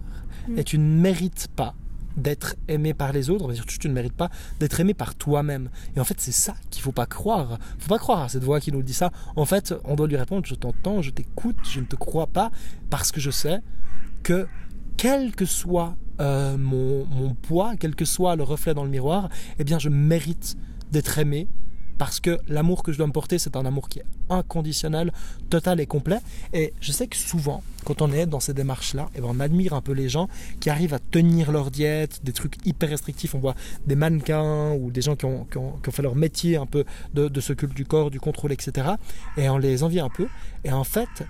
Mm. 0.48 0.58
et 0.58 0.64
tu 0.64 0.78
ne 0.78 1.00
mérites 1.00 1.48
pas 1.54 1.74
d'être 2.16 2.54
aimé 2.68 2.94
par 2.94 3.12
les 3.12 3.28
autres, 3.28 3.52
dire 3.52 3.66
tu, 3.66 3.78
tu 3.78 3.88
ne 3.88 3.92
mérites 3.92 4.12
pas 4.12 4.30
d'être 4.60 4.78
aimé 4.78 4.94
par 4.94 5.16
toi-même. 5.16 5.68
Et 5.96 6.00
en 6.00 6.04
fait, 6.04 6.20
c'est 6.20 6.32
ça 6.32 6.54
qu'il 6.70 6.80
faut 6.80 6.92
pas 6.92 7.06
croire. 7.06 7.58
Faut 7.78 7.88
pas 7.88 7.98
croire 7.98 8.22
à 8.22 8.28
cette 8.28 8.44
voix 8.44 8.60
qui 8.60 8.70
nous 8.70 8.82
dit 8.82 8.94
ça. 8.94 9.10
En 9.34 9.44
fait, 9.44 9.74
on 9.84 9.96
doit 9.96 10.06
lui 10.06 10.16
répondre 10.16 10.46
je 10.46 10.54
t'entends, 10.54 11.02
je 11.02 11.10
t'écoute, 11.10 11.56
je 11.64 11.80
ne 11.80 11.86
te 11.86 11.96
crois 11.96 12.28
pas 12.28 12.52
parce 12.88 13.10
que 13.10 13.20
je 13.20 13.30
sais 13.30 13.60
que 14.22 14.46
quel 14.96 15.34
que 15.34 15.44
soit 15.44 15.96
euh, 16.20 16.56
mon, 16.56 17.04
mon 17.06 17.34
poids, 17.34 17.74
quel 17.80 17.96
que 17.96 18.04
soit 18.04 18.36
le 18.36 18.44
reflet 18.44 18.74
dans 18.74 18.84
le 18.84 18.90
miroir, 18.90 19.28
eh 19.58 19.64
bien 19.64 19.80
je 19.80 19.88
mérite 19.88 20.56
d'être 20.92 21.18
aimé 21.18 21.48
parce 21.98 22.20
que 22.20 22.38
l'amour 22.48 22.82
que 22.82 22.92
je 22.92 22.98
dois 22.98 23.06
me 23.06 23.12
porter, 23.12 23.38
c'est 23.38 23.56
un 23.56 23.64
amour 23.64 23.88
qui 23.88 24.00
est 24.00 24.04
inconditionnel, 24.30 25.12
total 25.50 25.80
et 25.80 25.86
complet. 25.86 26.18
Et 26.52 26.72
je 26.80 26.92
sais 26.92 27.06
que 27.06 27.16
souvent, 27.16 27.62
quand 27.84 28.02
on 28.02 28.10
est 28.12 28.26
dans 28.26 28.40
ces 28.40 28.54
démarches-là, 28.54 29.10
eh 29.14 29.20
ben, 29.20 29.28
on 29.30 29.40
admire 29.40 29.74
un 29.74 29.80
peu 29.80 29.92
les 29.92 30.08
gens 30.08 30.28
qui 30.60 30.70
arrivent 30.70 30.94
à 30.94 30.98
tenir 30.98 31.52
leur 31.52 31.70
diète, 31.70 32.20
des 32.24 32.32
trucs 32.32 32.56
hyper 32.66 32.88
restrictifs. 32.88 33.34
On 33.34 33.38
voit 33.38 33.54
des 33.86 33.96
mannequins 33.96 34.72
ou 34.72 34.90
des 34.90 35.02
gens 35.02 35.16
qui 35.16 35.26
ont, 35.26 35.46
fait 35.90 36.02
leur 36.02 36.16
métier 36.16 36.56
un 36.56 36.66
peu 36.66 36.84
de, 37.12 37.28
de 37.28 37.40
ce 37.40 37.52
culte 37.52 37.74
du 37.74 37.84
corps, 37.84 38.10
du 38.10 38.20
contrôle, 38.20 38.52
etc. 38.52 38.88
Et 39.36 39.48
on 39.48 39.58
les 39.58 39.82
envie 39.82 40.00
un 40.00 40.08
peu. 40.08 40.28
Et 40.64 40.72
en 40.72 40.84
fait, 40.84 41.24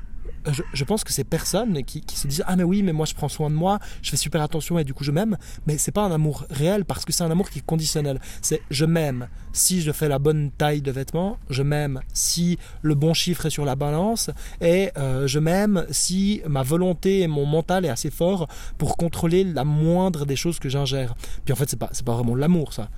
je, 0.73 0.85
pense 0.85 1.05
que 1.05 1.13
ces 1.13 1.25
personnes 1.25 1.83
qui, 1.85 2.03
se 2.15 2.27
disent 2.27 2.45
ah 2.47 2.57
mais 2.57 2.63
oui 2.65 2.83
mais 2.83 2.93
moi 2.93 3.07
je 3.07 3.15
prends 3.15 3.29
soin 3.29 3.51
de 3.51 3.55
moi 3.55 3.79
je 4.03 4.11
fais 4.11 4.17
super 4.17 4.43
attention 4.43 4.79
et 4.79 4.85
du 4.85 4.95
coup 4.95 5.05
je 5.05 5.11
m'aime. 5.11 5.37
Mais 5.67 5.79
c'est 5.79 5.93
pas 5.93 6.05
un 6.05 6.13
amour 6.13 6.45
réel 6.51 6.85
parce 6.85 7.05
que 7.05 7.13
c'est 7.13 7.25
un 7.25 7.31
amour 7.31 7.51
qui 7.51 7.61
est 7.61 7.67
conditionnel. 7.67 8.21
C'est 8.43 8.63
je 8.71 8.85
m'aime. 8.85 9.29
Si 9.53 9.83
je 9.83 9.93
fais 9.93 10.09
la 10.09 10.19
bonne 10.19 10.51
taille 10.51 10.83
de 10.83 10.91
vêtements 10.91 11.39
je 11.51 11.63
m'aime. 11.63 12.01
Si 12.13 12.59
le 12.83 12.95
bon 12.95 13.15
chiffre 13.15 13.47
est 13.47 13.51
sur 13.51 13.65
la 13.65 13.77
balance 13.77 14.31
et 14.61 14.91
euh, 14.99 15.27
je 15.27 15.39
m'aime. 15.39 15.87
Si 15.91 16.43
ma 16.47 16.63
volonté 16.63 17.21
et 17.21 17.29
mon 17.29 17.47
mental 17.47 17.85
est 17.85 17.91
assez 17.91 18.11
fort 18.11 18.49
pour 18.79 18.97
contrôler 18.97 19.45
la 19.45 19.65
moindre 19.65 20.27
des 20.27 20.37
choses 20.37 20.59
que 20.59 20.69
j'ingère. 20.69 21.15
Puis 21.45 21.53
en 21.53 21.57
fait 21.57 21.69
c'est 21.69 21.79
pas 21.79 21.91
c'est 21.93 22.05
pas 22.05 22.15
vraiment 22.15 22.35
l'amour 22.35 22.73
ça 22.73 22.89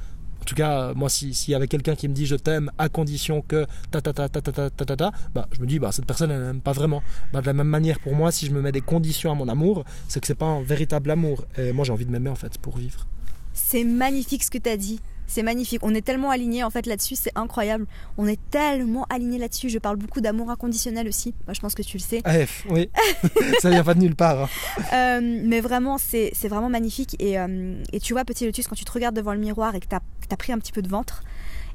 tout 0.46 0.54
cas, 0.54 0.94
moi, 0.94 1.08
si- 1.10 1.34
s'il 1.34 1.52
y 1.52 1.54
avait 1.54 1.68
quelqu'un 1.68 1.94
qui 1.94 2.08
me 2.08 2.14
dit 2.14 2.24
je 2.24 2.36
t'aime 2.36 2.70
à 2.78 2.88
condition 2.88 3.42
que 3.42 3.66
ta 3.90 4.00
ta 4.00 4.12
ta 4.14 4.28
ta 4.30 4.40
ta 4.40 4.52
ta 4.52 4.70
ta 4.70 4.84
ta 4.86 4.96
ta, 4.96 5.12
bah, 5.34 5.46
je 5.52 5.60
me 5.60 5.66
dis 5.66 5.78
bah 5.78 5.92
cette 5.92 6.06
personne 6.06 6.30
elle 6.30 6.40
n'aime 6.42 6.60
pas 6.62 6.72
vraiment. 6.72 7.02
Bah, 7.32 7.40
de 7.42 7.46
la 7.46 7.52
même 7.52 7.68
manière 7.68 8.00
pour 8.00 8.14
moi, 8.14 8.32
si 8.32 8.46
je 8.46 8.52
me 8.52 8.62
mets 8.62 8.72
des 8.72 8.80
conditions 8.80 9.30
à 9.30 9.34
mon 9.34 9.48
amour, 9.48 9.84
c'est 10.08 10.20
que 10.20 10.26
c'est 10.26 10.34
pas 10.34 10.46
un 10.46 10.62
véritable 10.62 11.10
amour. 11.10 11.44
Et 11.58 11.72
moi, 11.72 11.84
j'ai 11.84 11.92
envie 11.92 12.06
de 12.06 12.10
m'aimer 12.10 12.30
en 12.30 12.34
fait 12.36 12.56
pour 12.58 12.78
vivre. 12.78 13.06
C'est 13.52 13.84
magnifique 13.84 14.44
ce 14.44 14.50
que 14.50 14.58
tu 14.58 14.70
as 14.70 14.76
dit. 14.76 15.00
C'est 15.28 15.42
magnifique. 15.42 15.80
On 15.82 15.92
est 15.92 16.02
tellement 16.02 16.30
alignés 16.30 16.62
en 16.62 16.70
fait 16.70 16.86
là-dessus, 16.86 17.16
c'est 17.16 17.32
incroyable. 17.34 17.86
On 18.16 18.28
est 18.28 18.38
tellement 18.52 19.06
alignés 19.10 19.38
là-dessus. 19.38 19.68
Je 19.70 19.80
parle 19.80 19.96
beaucoup 19.96 20.20
d'amour 20.20 20.50
inconditionnel 20.52 21.08
aussi. 21.08 21.34
Moi, 21.48 21.54
je 21.54 21.58
pense 21.60 21.74
que 21.74 21.82
tu 21.82 21.96
le 21.96 22.02
sais. 22.02 22.20
AF, 22.24 22.64
oui, 22.70 22.88
ça 23.60 23.70
vient 23.70 23.82
pas 23.82 23.94
de 23.94 23.98
nulle 24.00 24.14
part. 24.14 24.44
hein. 24.44 24.48
Euh, 24.92 25.40
mais 25.44 25.60
vraiment, 25.60 25.98
c'est 25.98 26.30
vraiment 26.48 26.68
magnifique. 26.68 27.16
Et, 27.18 27.40
euh, 27.40 27.82
et 27.92 27.98
tu 27.98 28.12
vois, 28.12 28.24
petit 28.24 28.44
Lotus, 28.46 28.68
quand 28.68 28.76
tu 28.76 28.84
te 28.84 28.92
regardes 28.92 29.16
devant 29.16 29.32
le 29.32 29.40
miroir 29.40 29.74
et 29.74 29.80
que 29.80 29.88
tu 29.88 29.96
as, 30.30 30.36
pris 30.36 30.52
un 30.52 30.58
petit 30.58 30.72
peu 30.72 30.82
de 30.82 30.88
ventre, 30.88 31.22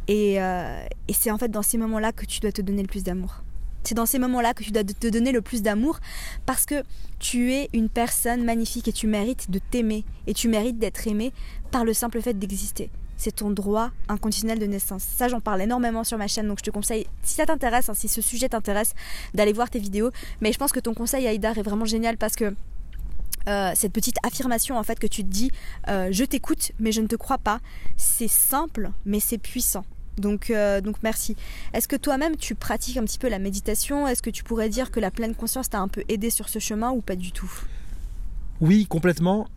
et, 0.08 0.42
euh, 0.42 0.84
et 1.08 1.14
c'est 1.14 1.32
en 1.32 1.38
fait 1.38 1.50
dans 1.50 1.62
ces 1.62 1.78
moments-là 1.78 2.12
que 2.12 2.26
tu 2.26 2.40
dois 2.40 2.52
te 2.52 2.62
donner 2.62 2.82
le 2.82 2.88
plus 2.88 3.04
d'amour. 3.04 3.44
C'est 3.84 3.96
dans 3.96 4.06
ces 4.06 4.20
moments-là 4.20 4.54
que 4.54 4.64
tu 4.64 4.72
dois 4.72 4.84
te 4.84 5.08
donner 5.08 5.32
le 5.32 5.42
plus 5.42 5.64
d'amour 5.64 6.00
parce 6.46 6.66
que 6.66 6.84
tu 7.20 7.52
es 7.54 7.70
une 7.74 7.90
personne 7.90 8.44
magnifique 8.44 8.88
et 8.88 8.94
tu 8.94 9.08
mérites 9.08 9.50
de 9.50 9.60
t'aimer 9.60 10.06
et 10.28 10.34
tu 10.34 10.48
mérites 10.50 10.78
d'être 10.78 11.08
aimé 11.08 11.34
par 11.72 11.84
le 11.84 11.94
simple 11.94 12.22
fait 12.22 12.38
d'exister. 12.38 12.92
C'est 13.18 13.36
ton 13.36 13.52
droit 13.52 13.92
inconditionnel 14.08 14.60
de 14.60 14.66
naissance. 14.66 15.04
Ça, 15.04 15.28
j'en 15.28 15.42
parle 15.42 15.62
énormément 15.62 16.04
sur 16.04 16.18
ma 16.18 16.28
chaîne, 16.28 16.48
donc 16.48 16.60
je 16.60 16.64
te 16.64 16.72
conseille, 16.72 17.06
si 17.22 17.36
ça 17.36 17.46
t'intéresse, 17.46 17.90
hein, 17.90 17.94
si 17.94 18.08
ce 18.08 18.22
sujet 18.22 18.50
t'intéresse, 18.50 18.94
d'aller 19.36 19.54
voir 19.54 19.70
tes 19.70 19.80
vidéos. 19.80 20.10
Mais 20.42 20.52
je 20.52 20.58
pense 20.58 20.72
que 20.72 20.80
ton 20.80 20.94
conseil, 20.94 21.28
Aïdar, 21.28 21.58
est 21.58 21.64
vraiment 21.64 21.86
génial 21.86 22.18
parce 22.18 22.36
que 22.36 22.56
euh, 23.48 23.72
cette 23.76 23.94
petite 23.94 24.18
affirmation 24.24 24.78
en 24.78 24.84
fait 24.84 25.00
que 25.00 25.08
tu 25.08 25.24
te 25.24 25.30
dis 25.30 25.52
euh, 25.88 26.10
je 26.12 26.24
t'écoute 26.24 26.72
mais 26.80 26.92
je 26.92 27.02
ne 27.02 27.08
te 27.08 27.16
crois 27.16 27.38
pas 27.38 27.60
c'est 27.98 28.28
simple 28.28 28.92
mais 29.06 29.20
c'est 29.20 29.38
puissant 29.38 29.86
donc, 30.18 30.50
euh, 30.50 30.82
donc 30.82 30.98
merci. 31.04 31.38
Est-ce 31.74 31.88
que 31.88 31.96
toi-même 31.96 32.36
tu 32.36 32.54
pratiques 32.54 32.98
un 32.98 33.04
petit 33.04 33.18
peu 33.18 33.30
la 33.30 33.40
méditation? 33.40 34.08
Est-ce 34.08 34.22
que 34.22 34.30
tu 34.30 34.44
pourrais 34.44 34.68
dire 34.68 34.92
que 34.92 35.00
la 35.00 35.10
pleine 35.10 35.34
conscience 35.34 35.70
t'a 35.70 35.80
un 35.80 35.88
peu 35.88 36.04
aidé 36.10 36.30
sur 36.30 36.50
ce 36.50 36.60
chemin 36.60 36.92
ou 36.92 37.02
pas 37.02 37.16
du 37.16 37.32
tout? 37.32 37.52
Oui, 38.60 38.86
complètement. 38.86 39.48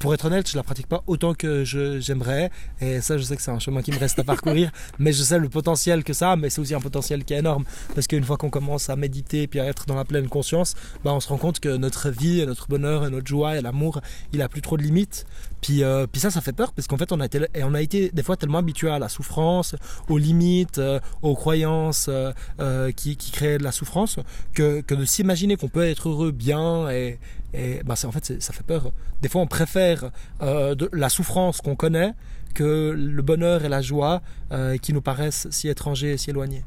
Pour 0.00 0.14
être 0.14 0.24
honnête, 0.24 0.48
je 0.50 0.56
la 0.56 0.62
pratique 0.62 0.86
pas 0.86 1.04
autant 1.06 1.34
que 1.34 1.62
j'aimerais. 1.62 2.50
Et 2.80 3.02
ça, 3.02 3.18
je 3.18 3.22
sais 3.22 3.36
que 3.36 3.42
c'est 3.42 3.50
un 3.50 3.58
chemin 3.58 3.82
qui 3.82 3.92
me 3.92 3.98
reste 3.98 4.18
à 4.18 4.24
parcourir. 4.24 4.72
mais 4.98 5.12
je 5.12 5.22
sais 5.22 5.38
le 5.38 5.50
potentiel 5.50 6.04
que 6.04 6.14
ça 6.14 6.32
a. 6.32 6.36
Mais 6.36 6.48
c'est 6.48 6.62
aussi 6.62 6.74
un 6.74 6.80
potentiel 6.80 7.22
qui 7.22 7.34
est 7.34 7.40
énorme. 7.40 7.64
Parce 7.94 8.06
qu'une 8.06 8.24
fois 8.24 8.38
qu'on 8.38 8.48
commence 8.48 8.88
à 8.88 8.96
méditer 8.96 9.46
puis 9.46 9.60
à 9.60 9.66
être 9.66 9.84
dans 9.84 9.94
la 9.94 10.06
pleine 10.06 10.28
conscience, 10.28 10.74
bah, 11.04 11.12
on 11.12 11.20
se 11.20 11.28
rend 11.28 11.36
compte 11.36 11.60
que 11.60 11.76
notre 11.76 12.08
vie, 12.08 12.40
et 12.40 12.46
notre 12.46 12.66
bonheur, 12.66 13.06
et 13.06 13.10
notre 13.10 13.26
joie 13.26 13.58
et 13.58 13.60
l'amour, 13.60 14.00
il 14.32 14.40
a 14.40 14.48
plus 14.48 14.62
trop 14.62 14.78
de 14.78 14.82
limites. 14.82 15.26
Puis, 15.60 15.84
euh, 15.84 16.06
puis 16.10 16.18
ça, 16.18 16.30
ça 16.30 16.40
fait 16.40 16.54
peur 16.54 16.72
parce 16.72 16.88
qu'en 16.88 16.96
fait, 16.96 17.12
on 17.12 17.20
a 17.20 17.26
été, 17.26 17.46
et 17.54 17.62
on 17.62 17.74
a 17.74 17.82
été 17.82 18.10
des 18.14 18.22
fois 18.22 18.38
tellement 18.38 18.58
habitué 18.58 18.88
à 18.88 18.98
la 18.98 19.10
souffrance, 19.10 19.76
aux 20.08 20.16
limites, 20.16 20.78
euh, 20.78 20.98
aux 21.20 21.34
croyances 21.34 22.08
euh, 22.08 22.92
qui, 22.92 23.16
qui 23.16 23.30
créent 23.32 23.58
de 23.58 23.64
la 23.64 23.72
souffrance, 23.72 24.18
que, 24.54 24.80
que 24.80 24.94
de 24.94 25.04
s'imaginer 25.04 25.56
qu'on 25.56 25.68
peut 25.68 25.84
être 25.84 26.08
heureux, 26.08 26.30
bien 26.30 26.88
et, 26.90 27.18
et 27.52 27.82
bah, 27.84 27.94
en 28.04 28.12
fait, 28.12 28.40
ça 28.40 28.52
fait 28.52 28.62
peur. 28.62 28.92
Des 29.22 29.28
fois, 29.28 29.40
on 29.40 29.46
préfère 29.46 30.10
euh, 30.42 30.74
la 30.92 31.08
souffrance 31.08 31.60
qu'on 31.60 31.76
connaît 31.76 32.14
que 32.54 32.94
le 32.96 33.22
bonheur 33.22 33.64
et 33.64 33.68
la 33.68 33.82
joie 33.82 34.22
euh, 34.52 34.76
qui 34.76 34.92
nous 34.92 35.02
paraissent 35.02 35.48
si 35.50 35.68
étrangers 35.68 36.12
et 36.12 36.16
si 36.16 36.30
éloignés. 36.30 36.64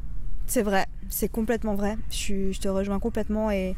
C'est 0.48 0.62
vrai, 0.62 0.86
c'est 1.10 1.30
complètement 1.30 1.76
vrai. 1.76 1.98
Je, 2.10 2.52
je 2.52 2.60
te 2.60 2.68
rejoins 2.68 3.00
complètement 3.00 3.52
et, 3.52 3.76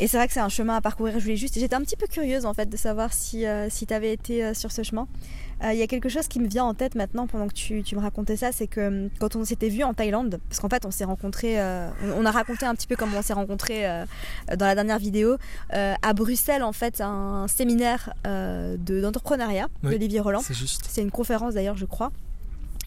et 0.00 0.06
c'est 0.08 0.16
vrai 0.16 0.26
que 0.26 0.32
c'est 0.32 0.40
un 0.40 0.48
chemin 0.48 0.74
à 0.76 0.80
parcourir. 0.80 1.14
Je 1.18 1.22
voulais 1.24 1.36
juste, 1.36 1.58
j'étais 1.58 1.74
un 1.74 1.80
petit 1.82 1.96
peu 1.96 2.06
curieuse 2.06 2.44
en 2.46 2.54
fait 2.54 2.68
de 2.68 2.76
savoir 2.76 3.12
si, 3.12 3.46
euh, 3.46 3.68
si 3.70 3.86
tu 3.86 3.94
avais 3.94 4.12
été 4.12 4.44
euh, 4.44 4.54
sur 4.54 4.72
ce 4.72 4.82
chemin. 4.82 5.06
Euh, 5.64 5.72
Il 5.72 5.78
y 5.78 5.82
a 5.82 5.86
quelque 5.86 6.08
chose 6.08 6.26
qui 6.26 6.40
me 6.40 6.48
vient 6.48 6.64
en 6.64 6.74
tête 6.74 6.94
maintenant 6.96 7.26
pendant 7.28 7.46
que 7.46 7.52
tu, 7.52 7.82
tu 7.84 7.94
me 7.94 8.00
racontais 8.00 8.36
ça, 8.36 8.50
c'est 8.50 8.66
que 8.66 9.08
quand 9.20 9.36
on 9.36 9.44
s'était 9.44 9.68
vu 9.68 9.84
en 9.84 9.94
Thaïlande, 9.94 10.40
parce 10.48 10.58
qu'en 10.60 10.68
fait 10.68 10.84
on 10.86 10.90
s'est 10.90 11.04
rencontrés, 11.04 11.60
on, 11.62 11.90
on 12.16 12.24
a 12.26 12.30
raconté 12.32 12.66
un 12.66 12.74
petit 12.74 12.86
peu 12.88 12.96
comment 12.96 13.18
on 13.18 13.22
s'est 13.22 13.32
rencontrés 13.32 13.84
dans 14.56 14.66
la 14.66 14.74
dernière 14.74 14.98
vidéo, 14.98 15.36
à 15.70 16.12
Bruxelles 16.14 16.64
en 16.64 16.72
fait, 16.72 17.00
un 17.00 17.46
séminaire 17.48 18.12
euh, 18.26 18.76
de- 18.78 19.00
d'entrepreneuriat 19.00 19.68
Oui. 19.84 19.90
d'Olivier 19.92 20.18
Roland. 20.20 20.40
C'est 20.42 20.54
juste. 20.54 20.84
C'est 20.88 21.02
une 21.02 21.10
conférence 21.12 21.54
d'ailleurs, 21.54 21.76
je 21.76 21.84
crois. 21.86 22.10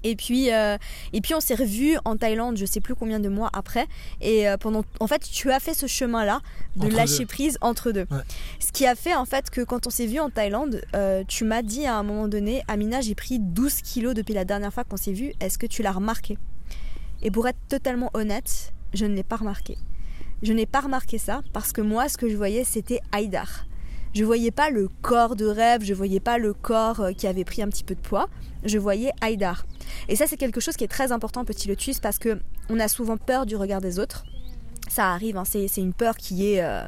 Et 0.04 0.16
puis, 0.16 0.52
euh, 0.54 0.78
et 1.14 1.22
puis 1.22 1.34
on 1.34 1.40
s'est 1.40 1.56
revus 1.56 1.98
en 2.06 2.16
Thaïlande, 2.16 2.58
je 2.58 2.66
sais 2.66 2.80
plus 2.80 2.96
combien 2.96 3.20
de 3.20 3.30
mois 3.30 3.50
après. 3.54 3.88
Et 4.22 4.48
euh, 4.48 4.58
pendant, 4.58 4.84
en 5.00 5.08
fait, 5.08 5.20
tu 5.32 5.52
as 5.52 5.60
fait 5.60 5.74
ce 5.74 5.88
chemin-là 5.88 6.42
de 6.76 6.86
Entre 6.88 6.96
lâcher 6.96 7.20
deux. 7.20 7.26
prise 7.26 7.58
entre 7.62 7.92
deux. 7.92 8.06
Ouais. 8.12 8.22
Ce 8.60 8.72
qui 8.72 8.86
a 8.86 8.96
fait 8.96 9.16
en 9.16 9.26
fait 9.26 9.50
que 9.50 9.62
quand 9.62 9.88
on 9.88 9.90
s'est 9.90 10.06
vu 10.06 10.20
en 10.20 10.30
Thaïlande, 10.30 10.82
euh, 10.96 11.24
tu 11.28 11.44
m'as 11.44 11.62
dit 11.62 11.86
à 11.86 11.96
un 11.98 12.04
moment 12.04 12.28
donné, 12.28 12.64
Amina, 12.68 13.02
j'ai 13.02 13.16
pris 13.16 13.40
12 13.40 13.82
kilos 13.82 14.14
depuis 14.14 14.34
la 14.34 14.46
dernière 14.46 14.74
fois 14.74 14.84
qu'on 14.84 14.98
s'est 14.98 15.14
vu. 15.14 15.34
Est-ce 15.40 15.58
que 15.58 15.66
tu 15.66 15.82
l'as 15.82 15.92
remarqué? 15.94 16.38
Et 17.24 17.32
pour 17.32 17.48
être 17.48 17.58
totalement 17.70 18.12
honnête, 18.14 18.74
je 18.94 19.06
ne 19.06 19.16
l'ai 19.16 19.24
pas 19.24 19.38
remarqué. 19.38 19.78
Je 20.44 20.54
n'ai 20.54 20.66
pas 20.66 20.82
remarqué 20.82 21.18
ça 21.18 21.42
parce 21.54 21.72
que 21.72 21.82
moi, 21.82 22.10
ce 22.10 22.18
que 22.18 22.30
je 22.30 22.36
voyais, 22.36 22.64
c'était 22.64 23.00
Haïdar. 23.12 23.66
Je 24.16 24.24
voyais 24.24 24.52
pas 24.52 24.70
le 24.70 24.88
corps 25.02 25.36
de 25.36 25.46
rêve, 25.46 25.84
je 25.84 25.94
voyais 25.94 26.22
pas 26.22 26.38
le 26.38 26.54
corps 26.54 27.02
euh, 27.02 27.12
qui 27.12 27.28
avait 27.28 27.44
pris 27.44 27.62
un 27.62 27.68
petit 27.68 27.84
peu 27.84 27.96
de 27.96 28.00
poids, 28.00 28.30
je 28.64 28.78
voyais 28.78 29.12
Haïdar. 29.20 29.66
Et 30.08 30.16
ça, 30.16 30.26
c'est 30.26 30.38
quelque 30.38 30.62
chose 30.62 30.78
qui 30.78 30.86
est 30.86 30.90
très 30.90 31.12
important, 31.12 31.44
petit 31.44 31.68
lotus, 31.68 32.00
parce 32.00 32.18
que 32.18 32.40
on 32.70 32.80
a 32.80 32.88
souvent 32.88 33.18
peur 33.18 33.46
du 33.46 33.58
regard 33.58 33.82
des 33.82 34.00
autres. 34.00 34.24
Ça 34.88 35.12
arrive, 35.12 35.36
hein, 35.36 35.44
c'est 35.44 35.68
une 35.76 35.94
peur 35.94 36.16
qui 36.16 36.54
est, 36.54 36.64
euh, 36.64 36.88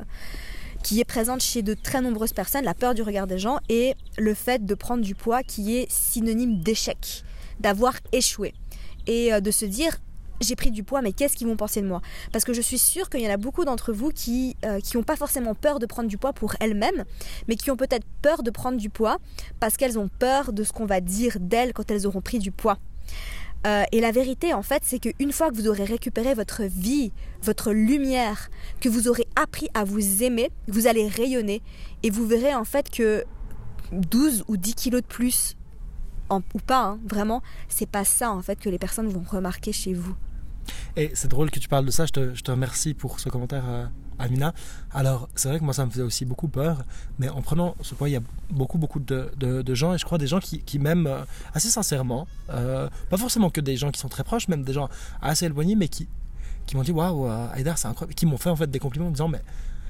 qui 0.84 1.02
est 1.02 1.06
présente 1.06 1.42
chez 1.42 1.64
de 1.64 1.74
très 1.74 2.00
nombreuses 2.00 2.32
personnes, 2.32 2.64
la 2.64 2.74
peur 2.74 2.94
du 2.94 3.02
regard 3.02 3.28
des 3.28 3.40
gens 3.40 3.60
et 3.68 3.96
le 4.18 4.34
fait 4.34 4.66
de 4.66 4.74
prendre 4.74 5.04
du 5.04 5.14
poids 5.14 5.44
qui 5.44 5.76
est 5.76 5.92
synonyme 5.92 6.62
d'échec, 6.62 7.26
d'avoir 7.60 7.96
échoué. 8.14 8.54
Et 9.06 9.34
euh, 9.34 9.42
de 9.42 9.52
se 9.52 9.66
dire, 9.66 9.98
j'ai 10.42 10.56
pris 10.56 10.72
du 10.72 10.84
poids, 10.84 11.02
mais 11.02 11.14
qu'est-ce 11.14 11.36
qu'ils 11.36 11.48
vont 11.48 11.56
penser 11.56 11.82
de 11.82 11.88
moi? 11.88 12.02
Parce 12.32 12.46
que 12.46 12.54
je 12.54 12.62
suis 12.62 12.78
sûre 12.78 13.10
qu'il 13.10 13.22
y 13.22 13.28
en 13.28 13.34
a 13.34 13.38
beaucoup 13.38 13.66
d'entre 13.66 13.94
vous 13.94 14.12
qui 14.12 14.56
n'ont 14.94 15.04
pas 15.04 15.16
forcément 15.16 15.56
peur 15.56 15.80
de 15.80 15.86
prendre 15.86 16.10
du 16.10 16.18
poids 16.18 16.34
pour 16.34 16.56
elles-mêmes, 16.60 17.06
mais 17.48 17.56
qui 17.56 17.72
ont 17.72 17.78
peut-être 17.78 18.06
peur 18.22 18.44
de 18.44 18.52
prendre 18.52 18.78
du 18.78 18.90
poids 18.90 19.18
parce 19.60 19.78
qu'elles 19.78 19.98
ont 20.00 20.10
peur 20.20 20.54
de 20.54 20.64
ce 20.64 20.72
qu'on 20.74 20.86
va 20.86 21.02
dire 21.02 21.38
d'elles 21.40 21.74
quand 21.74 21.90
elles 21.92 22.08
auront 22.08 22.22
pris 22.22 22.40
du 22.40 22.52
poids. 22.52 22.78
Euh, 23.66 23.84
et 23.92 24.00
la 24.00 24.12
vérité, 24.12 24.54
en 24.54 24.62
fait, 24.62 24.84
c'est 24.86 25.00
qu'une 25.00 25.32
fois 25.32 25.50
que 25.50 25.56
vous 25.56 25.68
aurez 25.68 25.84
récupéré 25.84 26.34
votre 26.34 26.64
vie, 26.64 27.12
votre 27.42 27.74
lumière, 27.74 28.50
que 28.80 28.88
vous 28.88 29.08
aurez 29.08 29.28
appris 29.36 29.68
à 29.74 29.84
vous 29.84 30.24
aimer, 30.24 30.52
vous 30.68 30.88
allez 30.88 31.08
rayonner 31.08 31.62
et 32.04 32.10
vous 32.10 32.28
verrez 32.28 32.54
en 32.54 32.64
fait 32.64 32.90
que 32.90 33.24
12 33.92 34.46
ou 34.48 34.58
10 34.58 34.76
kilos 34.76 35.02
de 35.02 35.08
plus, 35.08 35.56
ou 36.30 36.60
pas, 36.66 36.84
hein, 36.84 37.00
vraiment, 37.06 37.42
c'est 37.68 37.90
pas 37.90 38.04
ça 38.04 38.32
en 38.32 38.42
fait 38.42 38.60
que 38.60 38.70
les 38.70 38.80
personnes 38.80 39.08
vont 39.08 39.24
remarquer 39.28 39.72
chez 39.72 39.94
vous. 39.94 40.16
Et 40.98 41.12
c'est 41.14 41.28
drôle 41.28 41.52
que 41.52 41.60
tu 41.60 41.68
parles 41.68 41.86
de 41.86 41.92
ça, 41.92 42.08
je 42.08 42.12
te, 42.12 42.52
remercie 42.52 42.96
pour 42.96 43.20
ce 43.20 43.30
commentaire, 43.30 43.64
euh, 43.68 43.86
Amina. 44.18 44.52
Alors, 44.92 45.30
c'est 45.36 45.48
vrai 45.48 45.60
que 45.60 45.64
moi, 45.64 45.76
ça 45.76 45.86
me 45.86 45.92
faisait 45.92 46.02
aussi 46.02 46.26
beaucoup 46.26 46.48
peur, 46.48 46.84
mais 47.20 47.30
en 47.30 47.44
prenant 47.44 47.76
ce 47.82 47.94
point, 47.94 48.10
il 48.10 48.14
y 48.14 48.16
a 48.16 48.22
beaucoup, 48.50 48.80
beaucoup 48.80 49.00
de, 49.00 49.76
gens, 49.76 49.94
et 49.94 50.00
je 50.00 50.06
crois 50.06 50.18
des 50.18 50.26
gens 50.26 50.40
qui, 50.40 50.80
m'aiment 50.80 51.06
euh, 51.06 51.22
assez 51.54 51.70
sincèrement, 51.70 52.28
euh, 52.50 52.90
pas 53.12 53.18
forcément 53.18 53.52
que 53.52 53.62
des 53.62 53.78
gens 53.78 53.92
qui 53.92 54.00
sont 54.00 54.10
très 54.10 54.24
proches, 54.24 54.48
même 54.48 54.64
des 54.64 54.74
gens 54.74 54.90
assez 55.22 55.46
éloignés, 55.46 55.76
mais 55.76 55.88
qui, 55.88 56.08
m'ont 56.74 56.82
dit 56.82 56.92
Waouh, 56.92 57.28
Haïdar, 57.54 57.78
c'est 57.78 57.88
incroyable, 57.88 58.16
qui 58.16 58.26
m'ont 58.26 58.38
fait 58.38 58.50
en 58.50 58.56
fait 58.56 58.72
des 58.72 58.80
compliments 58.80 59.06
en 59.06 59.10
me 59.10 59.16
disant 59.16 59.28
Mais 59.28 59.44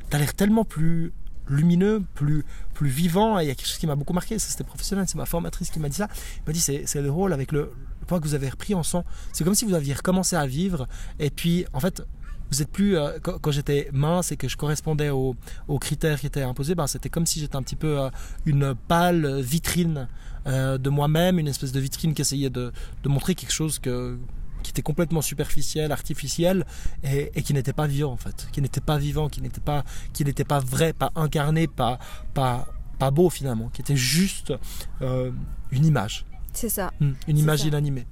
t'as 0.10 0.18
l'air 0.18 0.34
tellement 0.34 0.66
plus 0.66 1.14
lumineux, 1.48 2.04
plus, 2.16 2.44
plus 2.74 2.90
vivant, 2.90 3.40
et 3.40 3.46
il 3.46 3.48
y 3.48 3.52
a 3.52 3.56
quelque 3.56 3.68
chose 3.68 3.78
qui 3.78 3.88
m'a 3.88 3.96
beaucoup 3.96 4.12
marqué, 4.12 4.38
c'était 4.40 4.66
professionnel, 4.66 5.06
c'est 5.08 5.16
ma 5.16 5.26
formatrice 5.26 5.70
qui 5.70 5.80
m'a 5.80 5.88
dit 5.88 5.96
ça. 5.96 6.10
Elle 6.12 6.48
m'a 6.48 6.52
dit 6.52 6.60
C'est 6.60 7.02
le 7.02 7.10
rôle 7.10 7.32
avec 7.32 7.54
le 7.54 7.72
point 8.08 8.20
que 8.20 8.28
vous 8.28 8.34
avez 8.34 8.50
repris 8.50 8.74
en 8.74 8.84
sang. 8.84 9.06
C'est 9.34 9.44
comme 9.44 9.56
si 9.56 9.66
vous 9.66 9.76
aviez 9.76 9.94
recommencé 9.94 10.36
à 10.36 10.48
vivre, 10.48 10.88
et 11.20 11.30
puis 11.30 11.66
en 11.74 11.80
fait, 11.80 12.04
vous 12.50 12.62
êtes 12.62 12.72
plus 12.72 12.98
euh, 12.98 13.20
quand, 13.22 13.52
j'étais 13.52 13.90
mince 13.92 14.32
et 14.32 14.38
que 14.38 14.48
je 14.48 14.58
correspondais 14.58 15.10
aux, 15.10 15.36
critères 15.80 16.20
qui 16.20 16.28
étaient 16.28 16.44
imposés 16.44 16.76
ben, 16.76 16.88
c'était 16.88 17.10
comme 17.10 17.26
si 17.26 17.40
j'étais 17.40 17.56
un 17.56 17.64
petit 17.64 17.76
peu 17.76 18.00
euh, 18.00 18.10
une 18.46 18.74
pâle 18.88 19.40
vitrine 19.42 20.08
euh, 20.48 20.78
de 20.78 20.90
moi-même 20.90 21.40
une 21.40 21.48
espèce 21.48 21.72
de 21.72 21.80
vitrine 21.80 22.14
qui 22.14 22.22
essayait 22.22 22.50
de, 22.50 22.72
montrer 23.06 23.36
quelque 23.36 23.54
chose 23.54 23.80
que 23.80 24.18
qui 24.64 24.72
était 24.72 24.82
complètement 24.82 25.22
superficiel, 25.22 25.92
artificiel 25.92 26.66
et, 27.04 27.32
et 27.36 27.42
qui 27.44 27.54
n'était 27.54 27.74
pas 27.74 27.88
vivant 27.88 28.12
en 28.12 28.18
fait, 28.18 28.48
qui 28.52 28.62
n'était 28.62 28.82
pas 28.82 28.98
vivant, 28.98 29.30
qui 29.30 29.42
n'était 29.42 29.62
pas, 29.62 29.86
qui 30.14 30.26
n'était 30.26 30.44
pas 30.44 30.60
vrai, 30.60 30.94
pas 30.94 31.12
incarné, 31.16 31.68
pas, 31.68 32.00
pas, 32.34 32.68
pas 32.98 33.12
beau 33.12 33.30
finalement, 33.30 33.70
qui 33.70 33.82
était 33.82 33.96
juste 33.96 34.54
une 35.00 35.86
image, 35.86 36.26
C'est 36.58 36.70
ça. 36.70 36.92
Hmm, 37.00 37.12
une 37.28 37.38
image 37.38 37.60
ça. 37.62 37.68
inanimée. 37.68 38.06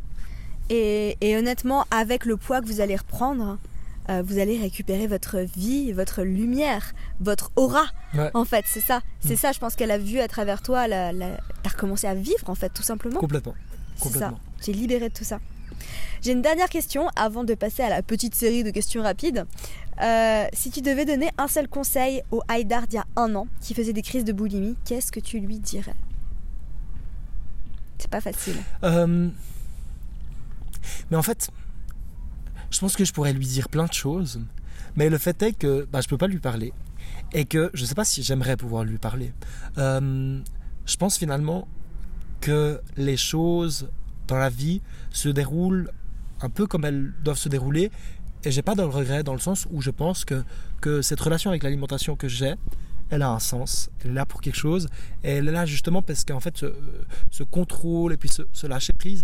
Et, 0.69 1.17
et 1.21 1.35
honnêtement, 1.37 1.85
avec 1.91 2.25
le 2.25 2.37
poids 2.37 2.61
que 2.61 2.67
vous 2.67 2.79
allez 2.81 2.95
reprendre, 2.95 3.57
euh, 4.09 4.21
vous 4.25 4.37
allez 4.37 4.57
récupérer 4.59 5.07
votre 5.07 5.39
vie, 5.39 5.91
votre 5.91 6.21
lumière, 6.21 6.93
votre 7.19 7.51
aura. 7.55 7.85
Ouais. 8.13 8.29
En 8.35 8.45
fait, 8.45 8.65
c'est 8.67 8.81
ça. 8.81 9.01
C'est 9.19 9.33
Mm. 9.33 9.37
ça, 9.37 9.51
je 9.51 9.59
pense 9.59 9.75
qu'elle 9.75 9.91
a 9.91 9.97
vu 9.97 10.19
à 10.19 10.27
travers 10.27 10.61
toi. 10.61 10.87
La, 10.87 11.11
la... 11.11 11.37
T'as 11.63 11.71
recommencé 11.71 12.05
à 12.07 12.13
vivre, 12.13 12.47
en 12.49 12.55
fait, 12.55 12.69
tout 12.69 12.83
simplement. 12.83 13.19
Complètement, 13.19 13.55
C'est 13.95 14.03
ça. 14.03 14.09
complètement. 14.13 14.39
J'ai 14.63 14.73
libéré 14.73 15.09
de 15.09 15.13
tout 15.13 15.23
ça. 15.23 15.39
J'ai 16.21 16.31
une 16.31 16.41
dernière 16.41 16.69
question 16.69 17.09
avant 17.15 17.43
de 17.43 17.53
passer 17.53 17.83
à 17.83 17.89
la 17.89 18.01
petite 18.01 18.33
série 18.35 18.63
de 18.63 18.69
questions 18.71 19.01
rapides. 19.03 19.45
Euh, 20.01 20.45
si 20.53 20.71
tu 20.71 20.81
devais 20.81 21.05
donner 21.05 21.29
un 21.37 21.47
seul 21.47 21.67
conseil 21.67 22.21
au 22.31 22.41
Haïdar 22.47 22.87
d'il 22.87 22.95
y 22.97 22.99
a 22.99 23.05
un 23.15 23.33
an 23.35 23.47
qui 23.61 23.73
faisait 23.73 23.93
des 23.93 24.01
crises 24.01 24.23
de 24.25 24.33
boulimie, 24.33 24.75
qu'est-ce 24.85 25.11
que 25.11 25.19
tu 25.19 25.39
lui 25.39 25.59
dirais? 25.59 25.93
C'est 27.97 28.09
pas 28.09 28.21
facile. 28.21 28.57
Euh, 28.83 29.29
mais 31.09 31.17
en 31.17 31.23
fait, 31.23 31.49
je 32.71 32.79
pense 32.79 32.95
que 32.95 33.05
je 33.05 33.13
pourrais 33.13 33.33
lui 33.33 33.45
dire 33.45 33.69
plein 33.69 33.85
de 33.85 33.93
choses. 33.93 34.41
Mais 34.95 35.09
le 35.09 35.17
fait 35.17 35.41
est 35.43 35.53
que 35.53 35.87
bah, 35.91 36.01
je 36.01 36.07
peux 36.07 36.17
pas 36.17 36.27
lui 36.27 36.39
parler. 36.39 36.73
Et 37.33 37.45
que 37.45 37.69
je 37.73 37.85
sais 37.85 37.95
pas 37.95 38.05
si 38.05 38.23
j'aimerais 38.23 38.57
pouvoir 38.57 38.83
lui 38.83 38.97
parler. 38.97 39.33
Euh, 39.77 40.39
je 40.85 40.97
pense 40.97 41.17
finalement 41.17 41.67
que 42.41 42.81
les 42.97 43.17
choses 43.17 43.89
dans 44.27 44.37
la 44.37 44.49
vie 44.49 44.81
se 45.11 45.29
déroulent 45.29 45.91
un 46.41 46.49
peu 46.49 46.67
comme 46.67 46.85
elles 46.85 47.13
doivent 47.23 47.37
se 47.37 47.49
dérouler. 47.49 47.91
Et 48.43 48.51
j'ai 48.51 48.61
pas 48.61 48.75
de 48.75 48.83
regret 48.83 49.23
dans 49.23 49.33
le 49.33 49.39
sens 49.39 49.67
où 49.71 49.81
je 49.81 49.89
pense 49.89 50.23
que, 50.23 50.43
que 50.81 51.01
cette 51.01 51.19
relation 51.19 51.49
avec 51.49 51.63
l'alimentation 51.63 52.15
que 52.15 52.27
j'ai, 52.27 52.53
elle 53.09 53.21
a 53.21 53.29
un 53.29 53.39
sens. 53.39 53.89
Elle 54.03 54.11
est 54.11 54.13
là 54.15 54.25
pour 54.25 54.41
quelque 54.41 54.55
chose. 54.57 54.87
Et 55.23 55.31
elle 55.31 55.47
est 55.47 55.51
là 55.51 55.65
justement 55.65 56.01
parce 56.01 56.23
qu'en 56.25 56.39
fait, 56.39 56.57
ce, 56.57 56.73
ce 57.31 57.43
contrôle 57.43 58.13
et 58.13 58.17
puis 58.17 58.29
ce, 58.29 58.67
lâcher 58.67 58.93
prise, 58.93 59.23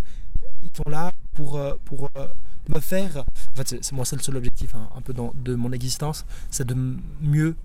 ils 0.63 0.69
sont 0.75 0.89
là 0.89 1.11
pour, 1.33 1.57
euh, 1.57 1.73
pour 1.85 2.09
euh, 2.17 2.27
me 2.69 2.79
faire. 2.79 3.17
En 3.17 3.55
fait, 3.55 3.77
c'est 3.81 3.91
moi, 3.93 4.05
c'est 4.05 4.15
le 4.15 4.21
seul 4.21 4.37
objectif 4.37 4.75
hein, 4.75 4.89
un 4.95 5.01
peu 5.01 5.13
dans- 5.13 5.33
de 5.43 5.55
mon 5.55 5.71
existence, 5.71 6.25
c'est 6.49 6.65
de 6.67 6.75
mieux 7.21 7.55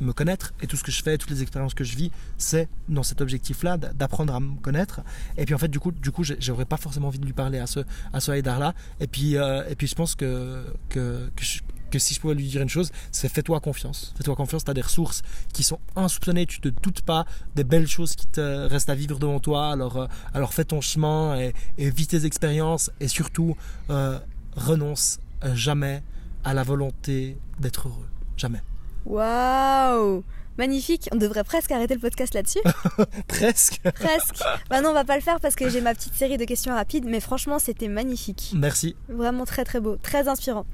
me 0.00 0.12
connaître 0.12 0.52
et 0.60 0.66
tout 0.66 0.76
ce 0.76 0.82
que 0.82 0.90
je 0.90 1.00
fais, 1.00 1.16
toutes 1.16 1.30
les 1.30 1.42
expériences 1.42 1.74
que 1.74 1.84
je 1.84 1.94
vis, 1.96 2.10
c'est 2.36 2.68
dans 2.88 3.04
cet 3.04 3.20
objectif-là 3.20 3.76
d'apprendre 3.76 4.34
à 4.34 4.40
me 4.40 4.56
connaître. 4.56 5.00
Et 5.36 5.44
puis 5.44 5.54
en 5.54 5.58
fait, 5.58 5.68
du 5.68 5.78
coup, 5.78 5.92
du 5.92 6.10
coup, 6.10 6.24
j'aurais 6.24 6.64
pas 6.64 6.76
forcément 6.76 7.06
envie 7.06 7.20
de 7.20 7.26
lui 7.26 7.32
parler 7.34 7.58
à 7.60 7.68
ce 7.68 7.80
à 8.12 8.18
ce 8.18 8.32
Haïdar-là. 8.32 8.74
Et 8.98 9.06
puis 9.06 9.36
euh, 9.36 9.62
et 9.68 9.76
puis 9.76 9.86
je 9.86 9.94
pense 9.94 10.16
que 10.16 10.64
que, 10.88 11.30
que, 11.36 11.44
je- 11.44 11.60
que 11.92 12.00
si 12.00 12.14
je 12.14 12.20
pouvais 12.20 12.34
lui 12.34 12.48
dire 12.48 12.62
une 12.62 12.68
chose, 12.68 12.90
c'est 13.12 13.28
fais-toi 13.28 13.60
confiance. 13.60 14.12
Fais-toi 14.16 14.34
confiance, 14.34 14.64
tu 14.64 14.70
as 14.70 14.74
des 14.74 14.80
ressources 14.80 15.22
qui 15.52 15.62
sont 15.62 15.78
insoupçonnées, 15.94 16.46
tu 16.46 16.60
te 16.60 16.68
doutes 16.68 17.02
pas 17.02 17.26
des 17.54 17.64
belles 17.64 17.86
choses 17.86 18.16
qui 18.16 18.26
te 18.26 18.66
restent 18.66 18.90
à 18.90 18.94
vivre 18.94 19.18
devant 19.18 19.38
toi. 19.38 19.70
Alors, 19.70 19.96
euh, 19.98 20.06
alors 20.34 20.54
fais 20.54 20.64
ton 20.64 20.80
chemin 20.80 21.38
et, 21.38 21.52
et 21.78 21.90
vis 21.90 22.08
tes 22.08 22.24
expériences 22.24 22.90
et 22.98 23.08
surtout 23.08 23.56
euh, 23.90 24.18
renonce 24.56 25.20
jamais 25.54 26.02
à 26.44 26.54
la 26.54 26.62
volonté 26.62 27.36
d'être 27.60 27.88
heureux. 27.88 28.08
Jamais. 28.36 28.62
Waouh 29.04 30.24
Magnifique, 30.58 31.08
on 31.12 31.16
devrait 31.16 31.44
presque 31.44 31.72
arrêter 31.72 31.94
le 31.94 32.00
podcast 32.00 32.34
là-dessus. 32.34 32.60
Presque. 33.26 33.80
presque. 33.94 34.36
Bah 34.68 34.82
non, 34.82 34.90
on 34.90 34.94
va 34.94 35.04
pas 35.04 35.16
le 35.16 35.22
faire 35.22 35.40
parce 35.40 35.54
que 35.54 35.70
j'ai 35.70 35.80
ma 35.80 35.94
petite 35.94 36.14
série 36.14 36.36
de 36.36 36.44
questions 36.44 36.74
rapides, 36.74 37.06
mais 37.06 37.20
franchement, 37.20 37.58
c'était 37.58 37.88
magnifique. 37.88 38.52
Merci. 38.54 38.94
Vraiment 39.08 39.46
très 39.46 39.64
très 39.64 39.80
beau, 39.80 39.96
très 39.96 40.28
inspirant. 40.28 40.66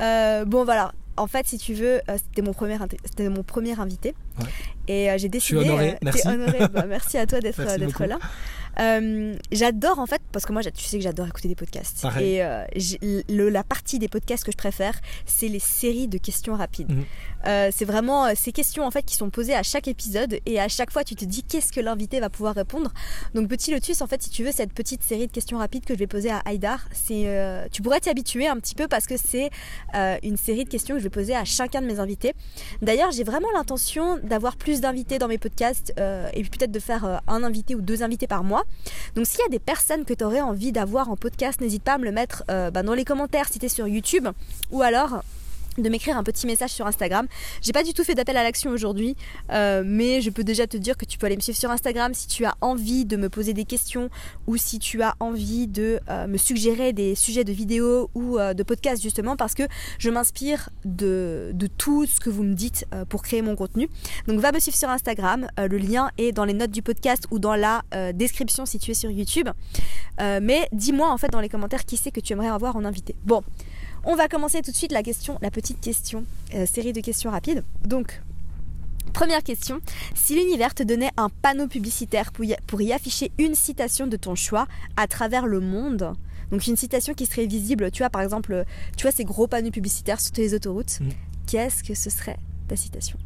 Euh, 0.00 0.44
bon 0.44 0.64
voilà, 0.64 0.92
en 1.16 1.26
fait, 1.26 1.46
si 1.46 1.58
tu 1.58 1.74
veux, 1.74 2.00
euh, 2.08 2.16
c'était 2.16 2.42
mon 2.42 2.52
premier, 2.52 2.78
mon 3.28 3.42
premier 3.42 3.78
invité. 3.78 4.14
Ouais. 4.38 4.46
Et 4.88 5.10
euh, 5.10 5.18
j'ai 5.18 5.28
décidé. 5.28 5.40
suis 5.40 5.56
honoré, 5.56 5.92
euh, 5.92 5.96
merci. 6.02 6.22
Bah, 6.72 6.84
merci 6.88 7.16
à 7.18 7.26
toi 7.26 7.40
d'être 7.40 7.56
beaucoup. 7.84 8.02
là. 8.04 8.18
Euh, 8.80 9.36
j'adore 9.52 10.00
en 10.00 10.06
fait, 10.06 10.20
parce 10.32 10.44
que 10.46 10.52
moi, 10.52 10.62
tu 10.62 10.84
sais 10.84 10.96
que 10.98 11.02
j'adore 11.04 11.28
écouter 11.28 11.46
des 11.48 11.54
podcasts. 11.54 12.02
Pareil. 12.02 12.34
Et 12.34 12.42
euh, 12.42 12.64
le- 13.28 13.48
la 13.48 13.62
partie 13.62 14.00
des 14.00 14.08
podcasts 14.08 14.44
que 14.44 14.50
je 14.50 14.56
préfère, 14.56 14.94
c'est 15.26 15.46
les 15.48 15.60
séries 15.60 16.08
de 16.08 16.18
questions 16.18 16.56
rapides. 16.56 16.90
Mhm. 16.90 17.04
Euh, 17.46 17.70
c'est 17.72 17.84
vraiment 17.84 18.26
euh, 18.26 18.32
ces 18.34 18.52
questions 18.52 18.84
en 18.84 18.90
fait 18.90 19.02
qui 19.04 19.14
sont 19.16 19.28
posées 19.30 19.54
à 19.54 19.62
chaque 19.62 19.86
épisode 19.86 20.38
et 20.46 20.58
à 20.58 20.66
chaque 20.68 20.90
fois 20.90 21.04
tu 21.04 21.14
te 21.14 21.26
dis 21.26 21.42
qu'est-ce 21.42 21.72
que 21.72 21.80
l'invité 21.80 22.18
va 22.18 22.30
pouvoir 22.30 22.54
répondre? 22.54 22.90
Donc 23.34 23.48
petit 23.48 23.70
lotus 23.70 24.00
en 24.00 24.06
fait 24.06 24.22
si 24.22 24.30
tu 24.30 24.42
veux 24.44 24.50
cette 24.50 24.72
petite 24.72 25.02
série 25.02 25.26
de 25.26 25.32
questions 25.32 25.58
rapides 25.58 25.84
que 25.84 25.92
je 25.92 25.98
vais 25.98 26.06
poser 26.06 26.30
à 26.30 26.38
Haïdar, 26.46 26.86
c'est 26.92 27.24
euh, 27.28 27.66
tu 27.70 27.82
pourrais 27.82 28.00
t'y 28.00 28.08
habituer 28.08 28.46
un 28.46 28.56
petit 28.56 28.74
peu 28.74 28.88
parce 28.88 29.06
que 29.06 29.16
c'est 29.18 29.50
euh, 29.94 30.16
une 30.22 30.38
série 30.38 30.64
de 30.64 30.70
questions 30.70 30.94
que 30.94 31.00
je 31.00 31.04
vais 31.04 31.10
poser 31.10 31.36
à 31.36 31.44
chacun 31.44 31.82
de 31.82 31.86
mes 31.86 32.00
invités. 32.00 32.32
D'ailleurs 32.80 33.10
j'ai 33.12 33.24
vraiment 33.24 33.48
l'intention 33.54 34.18
d'avoir 34.24 34.56
plus 34.56 34.80
d'invités 34.80 35.18
dans 35.18 35.28
mes 35.28 35.38
podcasts 35.38 35.92
euh, 35.98 36.28
et 36.32 36.42
peut-être 36.42 36.72
de 36.72 36.80
faire 36.80 37.04
euh, 37.04 37.16
un 37.26 37.42
invité 37.42 37.74
ou 37.74 37.80
deux 37.80 38.02
invités 38.02 38.26
par 38.26 38.44
mois. 38.44 38.64
Donc 39.14 39.26
s'il 39.26 39.40
y 39.40 39.46
a 39.46 39.48
des 39.48 39.58
personnes 39.58 40.04
que 40.04 40.14
tu 40.14 40.24
aurais 40.24 40.40
envie 40.40 40.72
d'avoir 40.72 41.10
en 41.10 41.16
podcast, 41.16 41.60
n'hésite 41.60 41.82
pas 41.82 41.94
à 41.94 41.98
me 41.98 42.04
le 42.04 42.12
mettre 42.12 42.44
euh, 42.50 42.70
bah, 42.70 42.82
dans 42.82 42.94
les 42.94 43.04
commentaires 43.04 43.48
si 43.48 43.58
tu 43.58 43.66
es 43.66 43.68
sur 43.68 43.86
YouTube 43.86 44.28
ou 44.70 44.82
alors 44.82 45.22
de 45.78 45.88
m'écrire 45.88 46.16
un 46.16 46.22
petit 46.22 46.46
message 46.46 46.70
sur 46.70 46.86
Instagram. 46.86 47.26
J'ai 47.62 47.72
pas 47.72 47.82
du 47.82 47.92
tout 47.92 48.04
fait 48.04 48.14
d'appel 48.14 48.36
à 48.36 48.42
l'action 48.42 48.70
aujourd'hui, 48.70 49.16
euh, 49.50 49.82
mais 49.84 50.20
je 50.20 50.30
peux 50.30 50.44
déjà 50.44 50.66
te 50.66 50.76
dire 50.76 50.96
que 50.96 51.04
tu 51.04 51.18
peux 51.18 51.26
aller 51.26 51.36
me 51.36 51.40
suivre 51.40 51.58
sur 51.58 51.70
Instagram 51.70 52.14
si 52.14 52.26
tu 52.28 52.44
as 52.44 52.54
envie 52.60 53.04
de 53.04 53.16
me 53.16 53.28
poser 53.28 53.54
des 53.54 53.64
questions 53.64 54.10
ou 54.46 54.56
si 54.56 54.78
tu 54.78 55.02
as 55.02 55.14
envie 55.20 55.66
de 55.66 56.00
euh, 56.08 56.26
me 56.26 56.36
suggérer 56.36 56.92
des 56.92 57.14
sujets 57.14 57.44
de 57.44 57.52
vidéos 57.52 58.10
ou 58.14 58.38
euh, 58.38 58.54
de 58.54 58.62
podcasts 58.62 59.02
justement 59.02 59.36
parce 59.36 59.54
que 59.54 59.64
je 59.98 60.10
m'inspire 60.10 60.70
de, 60.84 61.50
de 61.54 61.66
tout 61.66 62.06
ce 62.06 62.20
que 62.20 62.30
vous 62.30 62.42
me 62.42 62.54
dites 62.54 62.86
pour 63.08 63.22
créer 63.22 63.42
mon 63.42 63.56
contenu. 63.56 63.88
Donc 64.26 64.40
va 64.40 64.52
me 64.52 64.58
suivre 64.58 64.76
sur 64.76 64.88
Instagram, 64.88 65.48
le 65.58 65.76
lien 65.76 66.10
est 66.18 66.32
dans 66.32 66.44
les 66.44 66.54
notes 66.54 66.70
du 66.70 66.82
podcast 66.82 67.26
ou 67.30 67.38
dans 67.38 67.54
la 67.54 67.82
description 68.12 68.66
si 68.66 68.78
tu 68.78 68.90
es 68.90 68.94
sur 68.94 69.10
YouTube. 69.10 69.48
Mais 70.20 70.68
dis-moi 70.72 71.10
en 71.10 71.18
fait 71.18 71.28
dans 71.28 71.40
les 71.40 71.48
commentaires 71.48 71.84
qui 71.84 71.96
c'est 71.96 72.10
que 72.10 72.20
tu 72.20 72.32
aimerais 72.32 72.48
avoir 72.48 72.76
en 72.76 72.84
invité. 72.84 73.14
Bon, 73.24 73.42
on 74.06 74.16
va 74.16 74.28
commencer 74.28 74.62
tout 74.62 74.70
de 74.70 74.76
suite 74.76 74.92
la 74.92 75.02
question, 75.02 75.38
la 75.42 75.50
petite 75.50 75.80
question, 75.80 76.24
euh, 76.54 76.66
série 76.66 76.92
de 76.92 77.00
questions 77.00 77.30
rapides. 77.30 77.64
Donc, 77.84 78.20
première 79.12 79.42
question 79.42 79.80
si 80.14 80.34
l'univers 80.34 80.74
te 80.74 80.82
donnait 80.82 81.10
un 81.16 81.28
panneau 81.28 81.68
publicitaire 81.68 82.32
pour 82.32 82.44
y, 82.44 82.56
pour 82.66 82.80
y 82.82 82.92
afficher 82.92 83.30
une 83.38 83.54
citation 83.54 84.06
de 84.06 84.16
ton 84.16 84.34
choix 84.34 84.66
à 84.96 85.06
travers 85.06 85.46
le 85.46 85.60
monde, 85.60 86.12
donc 86.50 86.66
une 86.66 86.76
citation 86.76 87.14
qui 87.14 87.26
serait 87.26 87.46
visible, 87.46 87.90
tu 87.90 88.02
vois 88.02 88.10
par 88.10 88.22
exemple, 88.22 88.64
tu 88.96 89.02
vois 89.02 89.12
ces 89.12 89.24
gros 89.24 89.46
panneaux 89.46 89.70
publicitaires 89.70 90.20
sur 90.20 90.32
les 90.36 90.54
autoroutes, 90.54 91.00
Mhm. 91.00 91.10
qu'est-ce 91.46 91.82
que 91.84 91.94
ce 91.94 92.10
serait 92.10 92.38
ta 92.68 92.76
citation? 92.76 93.18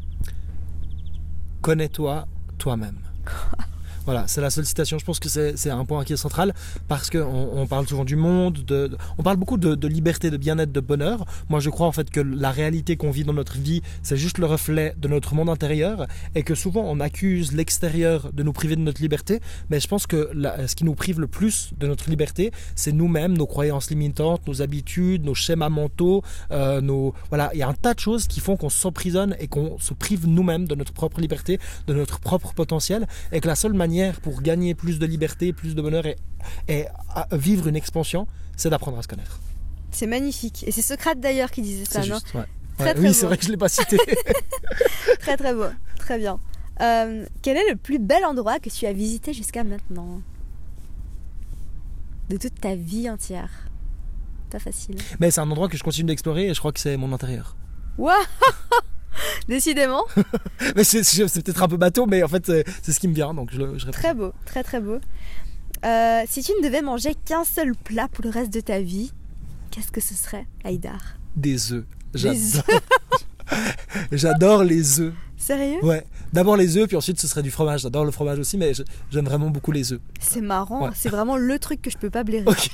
Connais-toi 1.62 2.26
toi-même. 2.58 2.98
Voilà, 4.08 4.26
c'est 4.26 4.40
la 4.40 4.48
seule 4.48 4.64
citation. 4.64 4.98
Je 4.98 5.04
pense 5.04 5.20
que 5.20 5.28
c'est 5.28 5.68
un 5.68 5.84
point 5.84 6.02
qui 6.02 6.14
est 6.14 6.16
central 6.16 6.54
parce 6.88 7.10
qu'on 7.10 7.50
on 7.52 7.66
parle 7.66 7.86
souvent 7.86 8.06
du 8.06 8.16
monde, 8.16 8.54
de, 8.54 8.86
de- 8.86 8.96
on 9.18 9.22
parle 9.22 9.36
beaucoup 9.36 9.58
de, 9.58 9.86
liberté, 9.86 10.30
de 10.30 10.38
bien-être, 10.38 10.72
de 10.72 10.80
bonheur. 10.80 11.26
Moi, 11.50 11.60
je 11.60 11.68
crois 11.68 11.86
en 11.86 11.92
fait 11.92 12.08
que 12.08 12.20
la 12.20 12.50
réalité 12.50 12.96
qu'on 12.96 13.10
vit 13.10 13.24
dans 13.24 13.34
notre 13.34 13.58
vie, 13.58 13.82
c'est 14.02 14.16
juste 14.16 14.38
le 14.38 14.46
reflet 14.46 14.94
de 14.96 15.08
notre 15.08 15.34
monde 15.34 15.50
intérieur 15.50 16.06
et 16.34 16.42
que 16.42 16.54
souvent 16.54 16.84
on 16.86 17.00
accuse 17.00 17.52
l'extérieur 17.52 18.32
de 18.32 18.42
nous 18.42 18.54
priver 18.54 18.76
de 18.76 18.80
notre 18.80 19.02
liberté. 19.02 19.40
Mais 19.68 19.78
je 19.78 19.86
pense 19.88 20.06
que 20.06 20.30
ce 20.66 20.74
qui 20.74 20.84
nous 20.84 20.94
prive 20.94 21.20
le 21.20 21.26
plus 21.26 21.72
de 21.78 21.86
notre 21.86 22.08
liberté, 22.08 22.50
c'est 22.76 22.92
nous-mêmes, 22.92 23.36
nos 23.36 23.46
croyances 23.46 23.90
limitantes, 23.90 24.40
nos 24.48 24.62
habitudes, 24.62 25.22
nos 25.22 25.34
schémas 25.34 25.68
mentaux, 25.68 26.22
euh, 26.50 26.80
nos 26.80 27.12
voilà. 27.28 27.50
Il 27.52 27.58
y 27.58 27.62
a 27.62 27.68
un 27.68 27.74
tas 27.74 27.92
de 27.92 28.00
choses 28.00 28.26
qui 28.26 28.40
font 28.40 28.56
qu'on 28.56 28.70
s'emprisonne 28.70 29.36
et 29.38 29.48
qu'on 29.48 29.78
se 29.78 29.92
prive 29.92 30.26
nous-mêmes 30.26 30.66
de 30.66 30.74
notre 30.74 30.94
propre 30.94 31.20
liberté, 31.20 31.58
de 31.86 31.92
notre 31.92 32.20
propre 32.20 32.54
potentiel, 32.54 33.06
et 33.32 33.40
que 33.40 33.48
la 33.48 33.54
seule 33.54 33.74
manière 33.74 33.97
pour 34.22 34.42
gagner 34.42 34.74
plus 34.74 34.98
de 34.98 35.06
liberté, 35.06 35.52
plus 35.52 35.74
de 35.74 35.82
bonheur 35.82 36.04
et, 36.06 36.87
vivre 37.32 37.68
une 37.68 37.76
expansion, 37.76 38.26
c'est 38.56 38.70
d'apprendre 38.70 38.98
à 38.98 39.02
se 39.02 39.08
connaître. 39.08 39.40
C'est 39.90 40.06
magnifique. 40.06 40.64
Et 40.66 40.72
c'est 40.72 40.82
Socrate 40.82 41.20
d'ailleurs 41.20 41.50
qui 41.50 41.62
disait 41.62 41.84
ça, 41.84 42.00
non 42.00 42.14
juste, 42.14 42.34
ouais. 42.34 42.44
Très, 42.78 42.88
Ouais, 42.88 42.94
très 42.94 43.08
oui, 43.08 43.14
c'est 43.14 43.26
vrai 43.26 43.37
que 43.37 43.44
je 43.44 43.50
l'ai 43.50 43.56
pas 43.56 43.68
cité. 43.68 43.98
Très 45.20 45.37
très 45.37 45.52
beau. 45.52 45.66
Très 45.98 46.16
bien. 46.16 46.38
Euh, 46.80 47.26
quel 47.42 47.56
est 47.56 47.68
le 47.68 47.76
plus 47.76 47.98
bel 47.98 48.24
endroit 48.24 48.61
que 48.61 48.70
tu 48.70 48.87
as 48.87 48.92
visité 48.92 49.32
jusqu'à 49.32 49.64
maintenant? 49.64 50.22
De 52.28 52.37
toute 52.37 52.61
ta 52.61 52.76
vie 52.76 53.11
entière. 53.11 53.50
Pas 54.50 54.61
facile. 54.61 54.96
Mais 55.18 55.32
c'est 55.32 55.40
un 55.40 55.50
endroit 55.50 55.68
que 55.68 55.76
je 55.76 55.82
continue 55.82 56.06
d'explorer 56.06 56.46
et 56.48 56.54
je 56.54 56.58
crois 56.61 56.70
que 56.70 56.78
c'est 56.78 56.96
mon 56.96 57.12
intérieur. 57.12 57.56
Waouh 57.98 58.14
Décidément, 59.48 60.04
Mais 60.76 60.85
c'est 60.85 61.02
peut-être 61.42 61.62
un 61.62 61.68
peu 61.68 61.76
bateau, 61.76 62.07
mais 62.07 62.22
en 62.22 62.28
fait, 62.28 62.46
c'est 62.83 62.92
ce 62.92 63.00
qui 63.00 63.09
me 63.09 63.14
vient, 63.14 63.35
donc 63.35 63.50
je, 63.52 63.78
je 63.78 63.90
très 63.90 64.14
beau, 64.14 64.33
très 64.44 64.62
très 64.62 64.81
beau. 64.81 64.98
Euh, 65.85 66.22
si 66.28 66.42
tu 66.42 66.52
ne 66.61 66.64
devais 66.66 66.83
manger 66.83 67.14
qu'un 67.24 67.44
seul 67.44 67.74
plat 67.76 68.09
pour 68.09 68.24
le 68.24 68.31
reste 68.31 68.52
de 68.52 68.61
ta 68.61 68.81
vie, 68.81 69.12
qu'est-ce 69.70 69.92
que 69.92 70.00
ce 70.00 70.14
serait, 70.14 70.46
Haïdar? 70.64 71.00
Des 71.37 71.72
œufs. 71.72 71.85
J'adore. 72.14 72.64
J'adore 74.12 74.64
les 74.64 75.00
œufs. 75.00 75.12
Sérieux? 75.37 75.78
Ouais. 75.83 76.04
D'abord 76.33 76.57
les 76.57 76.76
œufs, 76.76 76.88
puis 76.88 76.96
ensuite 76.96 77.20
ce 77.20 77.26
serait 77.28 77.42
du 77.42 77.50
fromage. 77.50 77.83
J'adore 77.83 78.04
le 78.04 78.11
fromage 78.11 78.38
aussi, 78.38 78.59
mais 78.59 78.72
j'aime 79.11 79.24
vraiment 79.24 79.50
beaucoup 79.50 79.72
les 79.72 79.92
œufs. 79.92 80.00
C'est 80.20 80.40
marrant, 80.40 80.87
Ouais. 80.87 80.90
c'est 80.94 81.09
vraiment 81.09 81.37
le 81.37 81.59
truc 81.59 81.81
que 81.81 81.90
je 81.90 81.96
peux 81.96 82.11
pas 82.11 82.24
blairer. 82.24 82.44
Ok. 82.46 82.70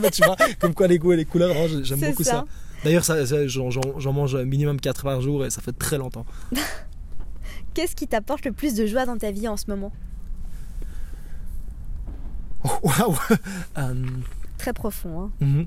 Bah, 0.00 0.10
tu 0.10 0.24
vois, 0.24 0.36
comme 0.58 0.74
quoi 0.74 0.86
les 0.88 0.98
goûts 0.98 1.12
et 1.12 1.16
les 1.16 1.24
couleurs, 1.24 1.54
j'aime 1.82 2.00
beaucoup 2.00 2.24
ça. 2.24 2.30
ça. 2.30 2.44
D'ailleurs, 2.86 3.04
ça, 3.04 3.26
ça, 3.26 3.48
j'en, 3.48 4.12
mange 4.12 4.36
minimum 4.36 4.78
4 4.80 5.02
par 5.02 5.20
jour 5.20 5.44
et 5.44 5.50
ça 5.50 5.60
fait 5.60 5.72
très 5.72 5.98
longtemps. 5.98 6.24
Qu'est-ce 7.74 7.96
qui 7.96 8.06
t'apporte 8.06 8.44
le 8.44 8.52
plus 8.52 8.74
de 8.74 8.86
joie 8.86 9.04
dans 9.06 9.18
ta 9.18 9.32
vie 9.32 9.48
en 9.48 9.56
ce 9.56 9.68
moment? 9.68 9.90
Oh, 12.62 12.68
Waouh. 12.84 13.16
Euh, 13.78 13.94
Très 14.56 14.72
profond, 14.72 15.20
hein. 15.20 15.30
mhm. 15.40 15.66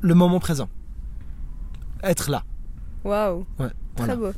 Le 0.00 0.14
moment 0.14 0.40
présent. 0.40 0.70
Être 2.02 2.30
là. 2.30 2.42
Waouh 3.04 3.44
Ouais. 3.58 3.66
Très 3.96 4.06
Voilà. 4.06 4.16
beau. 4.16 4.32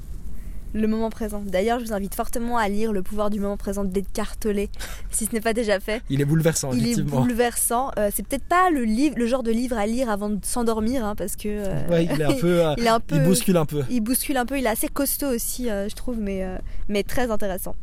Le 0.78 0.86
moment 0.86 1.10
présent. 1.10 1.42
D'ailleurs, 1.44 1.80
je 1.80 1.86
vous 1.86 1.92
invite 1.92 2.14
fortement 2.14 2.56
à 2.56 2.68
lire 2.68 2.92
Le 2.92 3.02
pouvoir 3.02 3.30
du 3.30 3.40
moment 3.40 3.56
présent 3.56 3.82
d'Edgar 3.84 4.36
Tolle, 4.36 4.66
si 5.10 5.26
ce 5.26 5.32
n'est 5.32 5.40
pas 5.40 5.52
déjà 5.52 5.80
fait. 5.80 6.02
Il 6.08 6.20
est 6.20 6.24
bouleversant, 6.24 6.70
Il 6.72 6.86
est 6.86 7.02
bouleversant. 7.02 7.90
Euh, 7.98 8.10
c'est 8.14 8.24
peut-être 8.26 8.44
pas 8.44 8.70
le, 8.70 8.84
livre, 8.84 9.16
le 9.18 9.26
genre 9.26 9.42
de 9.42 9.50
livre 9.50 9.76
à 9.76 9.86
lire 9.86 10.08
avant 10.08 10.30
de 10.30 10.38
s'endormir, 10.44 11.04
hein, 11.04 11.16
parce 11.16 11.34
que 11.34 11.48
euh, 11.48 11.88
Ouais, 11.88 12.04
il 12.04 12.20
est 12.20 12.24
un 12.24 12.32
peu. 12.34 12.60
euh, 12.64 12.74
il 12.78 12.84
est 12.84 12.88
un 12.88 13.00
peu, 13.00 13.16
il 13.16 13.24
bouscule 13.24 13.56
un 13.56 13.66
peu. 13.66 13.82
il 13.90 14.00
bouscule 14.00 14.36
un 14.36 14.46
peu. 14.46 14.56
Il 14.58 14.66
est 14.66 14.70
assez 14.70 14.88
costaud 14.88 15.28
aussi, 15.34 15.68
euh, 15.68 15.88
je 15.88 15.96
trouve, 15.96 16.16
mais, 16.18 16.46
mais 16.88 17.02
très 17.02 17.30
intéressant. 17.30 17.74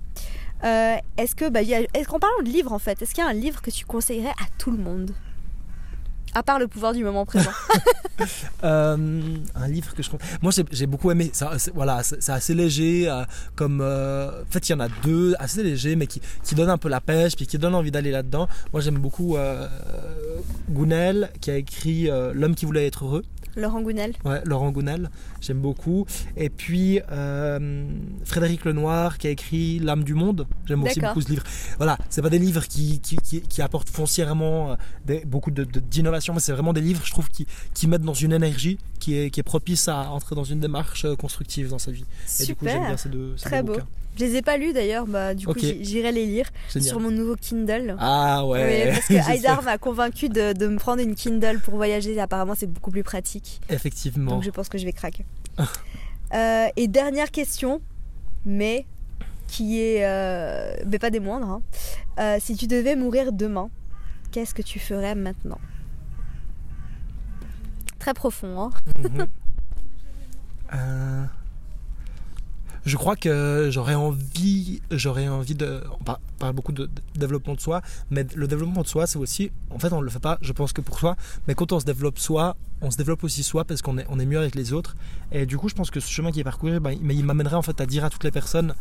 Est-ce 0.63 1.35
que, 1.35 1.49
bah, 1.49 1.59
a- 1.59 1.63
est-ce 1.99 2.07
qu'en 2.07 2.19
parlant 2.19 2.41
de 2.43 2.49
livres 2.49 2.71
en 2.71 2.79
fait, 2.79 3.01
est-ce 3.01 3.13
qu'il 3.13 3.23
y 3.23 3.27
a 3.27 3.29
un 3.29 3.33
livre 3.33 3.61
que 3.61 3.69
tu 3.71 3.85
conseillerais 3.85 4.29
à 4.29 4.45
tout 4.57 4.71
le 4.71 4.77
monde? 4.77 5.11
À 6.35 6.43
part 6.43 6.59
le 6.59 6.67
pouvoir 6.67 6.93
du 6.93 7.03
moment 7.03 7.25
présent. 7.25 7.51
Euh, 8.63 8.95
un 9.55 9.67
livre 9.67 9.93
que 9.93 10.01
je. 10.01 10.09
Moi, 10.41 10.51
j'ai, 10.71 10.87
beaucoup 10.87 11.11
aimé. 11.11 11.31
Voilà, 11.75 12.01
c'est, 12.01 12.29
assez 12.29 12.53
léger. 12.55 13.07
euh, 13.07 13.23
comme, 13.55 13.81
euh, 13.81 14.41
en 14.41 14.51
fait, 14.51 14.69
il 14.69 14.71
y 14.71 14.75
en 14.75 14.79
a 14.79 14.87
deux 15.03 15.35
assez 15.37 15.61
légers, 15.61 15.95
mais 15.95 16.07
qui, 16.07 16.21
qui 16.41 16.55
donnent 16.55 16.69
un 16.69 16.77
peu 16.77 16.87
la 16.87 17.01
pêche, 17.01 17.35
puis 17.35 17.45
qui 17.45 17.57
donnent 17.59 17.75
envie 17.75 17.91
d'aller 17.91 18.11
là-dedans. 18.11 18.47
Moi, 18.71 18.81
j'aime 18.81 18.97
beaucoup 18.97 19.37
Gounel, 20.69 21.29
qui 21.41 21.51
a 21.51 21.57
écrit 21.57 22.09
L'homme 22.33 22.55
qui 22.55 22.65
voulait 22.65 22.87
être 22.87 23.03
heureux. 23.03 23.23
Laurent 23.55 23.81
Gounel. 23.81 24.13
Ouais, 24.25 24.41
Laurent 24.45 24.71
Gounel, 24.71 25.09
j'aime 25.41 25.59
beaucoup. 25.59 26.05
Et 26.35 26.49
puis 26.49 26.99
euh, 27.11 27.87
Frédéric 28.23 28.65
Lenoir 28.65 29.17
qui 29.17 29.27
a 29.27 29.29
écrit 29.29 29.79
L'âme 29.79 30.03
du 30.03 30.13
monde. 30.13 30.47
J'aime 30.65 30.83
aussi 30.83 30.99
beaucoup 30.99 31.21
ce 31.21 31.29
livre. 31.29 31.43
Voilà, 31.77 31.97
c'est 32.09 32.21
pas 32.21 32.29
des 32.29 32.39
livres 32.39 32.65
qui, 32.67 32.99
qui, 32.99 33.17
qui, 33.17 33.41
qui 33.41 33.61
apportent 33.61 33.89
foncièrement 33.89 34.71
euh, 34.71 34.75
des- 35.05 35.23
beaucoup 35.25 35.51
de- 35.51 35.63
de- 35.63 35.79
d'innovation, 35.79 36.33
mais 36.33 36.39
c'est 36.39 36.51
vraiment 36.51 36.73
des 36.73 36.81
livres, 36.81 37.01
je 37.05 37.11
trouve, 37.11 37.29
qui, 37.29 37.47
qui 37.73 37.87
mettent 37.87 38.01
dans 38.01 38.13
une 38.13 38.33
énergie 38.33 38.77
qui 38.99 39.17
est, 39.17 39.29
qui 39.29 39.39
est 39.39 39.43
propice 39.43 39.87
à 39.87 40.11
entrer 40.11 40.35
dans 40.35 40.43
une 40.43 40.59
démarche 40.59 41.05
euh, 41.05 41.15
constructive 41.15 41.69
dans 41.69 41.79
sa 41.79 41.91
vie. 41.91 42.05
Et 42.39 42.45
du 42.45 42.55
coup, 42.55 42.65
j'aime 42.65 42.73
Super. 42.75 42.87
bien 42.89 42.97
ces 42.97 43.09
deux, 43.09 43.33
ces 43.37 43.45
Très 43.45 43.61
deux 43.61 43.67
beau. 43.67 43.73
bouquins. 43.73 43.87
Je 44.17 44.23
les 44.23 44.35
ai 44.37 44.41
pas 44.41 44.55
lus 44.57 44.71
d'ailleurs, 44.73 45.05
bah, 45.07 45.33
du 45.33 45.45
coup 45.45 45.53
j'irai 45.59 46.11
les 46.13 46.25
lire 46.25 46.49
Génial. 46.71 46.87
sur 46.89 46.99
mon 47.01 47.11
nouveau 47.11 47.35
Kindle. 47.35 47.95
Ah 47.99 48.45
ouais, 48.45 48.85
Oui, 48.87 48.91
parce 48.93 49.07
que. 49.07 49.13
Haïdar 49.31 49.61
m'a 49.63 49.77
convaincu 49.77 50.29
de, 50.29 50.53
de 50.53 50.67
me 50.67 50.77
prendre 50.77 51.01
une 51.01 51.15
Kindle 51.15 51.59
pour 51.59 51.75
voyager. 51.75 52.17
Apparemment, 52.19 52.53
c'est 52.55 52.71
beaucoup 52.71 52.91
plus 52.91 53.03
pratique. 53.03 53.59
Effectivement. 53.69 54.31
Donc, 54.31 54.43
je 54.43 54.49
pense 54.51 54.69
que 54.69 54.77
je 54.77 54.85
vais 54.85 54.93
craquer. 54.93 55.25
Euh, 56.33 56.67
et 56.77 56.87
dernière 56.87 57.29
question, 57.31 57.81
mais 58.45 58.85
qui 59.47 59.81
est. 59.81 60.05
euh, 60.05 60.75
mais 60.87 60.97
pas 60.99 61.09
des 61.09 61.19
moindres. 61.19 61.49
hein. 61.49 61.61
Euh, 62.19 62.37
si 62.39 62.55
tu 62.55 62.67
devais 62.67 62.95
mourir 62.95 63.31
demain, 63.33 63.69
qu'est-ce 64.31 64.53
que 64.53 64.61
tu 64.61 64.79
ferais 64.79 65.15
maintenant? 65.15 65.59
Très 67.99 68.13
profond, 68.13 68.61
hein 68.61 68.69
Mhm. 69.03 69.27
Je 72.85 72.97
crois 72.97 73.15
que 73.15 73.69
j'aurais 73.71 73.95
envie, 73.95 74.81
j'aurais 74.91 75.27
envie 75.27 75.55
de. 75.55 75.81
On 75.99 76.03
par- 76.03 76.19
parle 76.37 76.53
beaucoup 76.53 76.71
de, 76.71 76.87
développement 77.15 77.55
de 77.55 77.59
soi, 77.59 77.81
mais 78.11 78.27
le 78.35 78.47
développement 78.47 78.83
de 78.83 78.87
soi, 78.87 79.07
c'est 79.07 79.17
aussi. 79.17 79.51
En 79.71 79.79
fait, 79.79 79.91
on 79.91 79.99
ne 79.99 80.03
le 80.03 80.11
fait 80.11 80.19
pas, 80.19 80.37
je 80.41 80.51
pense 80.53 80.71
que 80.71 80.81
pour 80.81 80.99
soi, 80.99 81.15
mais 81.47 81.55
quand 81.55 81.71
on 81.71 81.79
se 81.79 81.85
développe 81.85 82.19
soi, 82.19 82.55
on 82.81 82.91
se 82.91 82.97
développe 82.97 83.23
aussi 83.23 83.41
soi 83.41 83.65
parce 83.65 83.81
qu'on 83.81 83.97
est, 83.97 84.25
mieux 84.25 84.37
avec 84.37 84.53
les 84.53 84.71
autres. 84.71 84.95
Et 85.31 85.47
du 85.47 85.57
coup, 85.57 85.67
je 85.67 85.73
pense 85.73 85.89
que 85.89 85.99
ce 85.99 86.09
chemin 86.09 86.31
qui 86.31 86.41
est 86.41 86.43
parcouru, 86.43 86.73
il- 86.75 86.99
mais 87.01 87.15
il 87.15 87.25
m'amènerait 87.25 87.55
en 87.55 87.63
fait 87.63 87.81
à 87.81 87.87
dire 87.87 88.05
à 88.05 88.09
toutes 88.11 88.23
les 88.23 88.31
personnes 88.31 88.75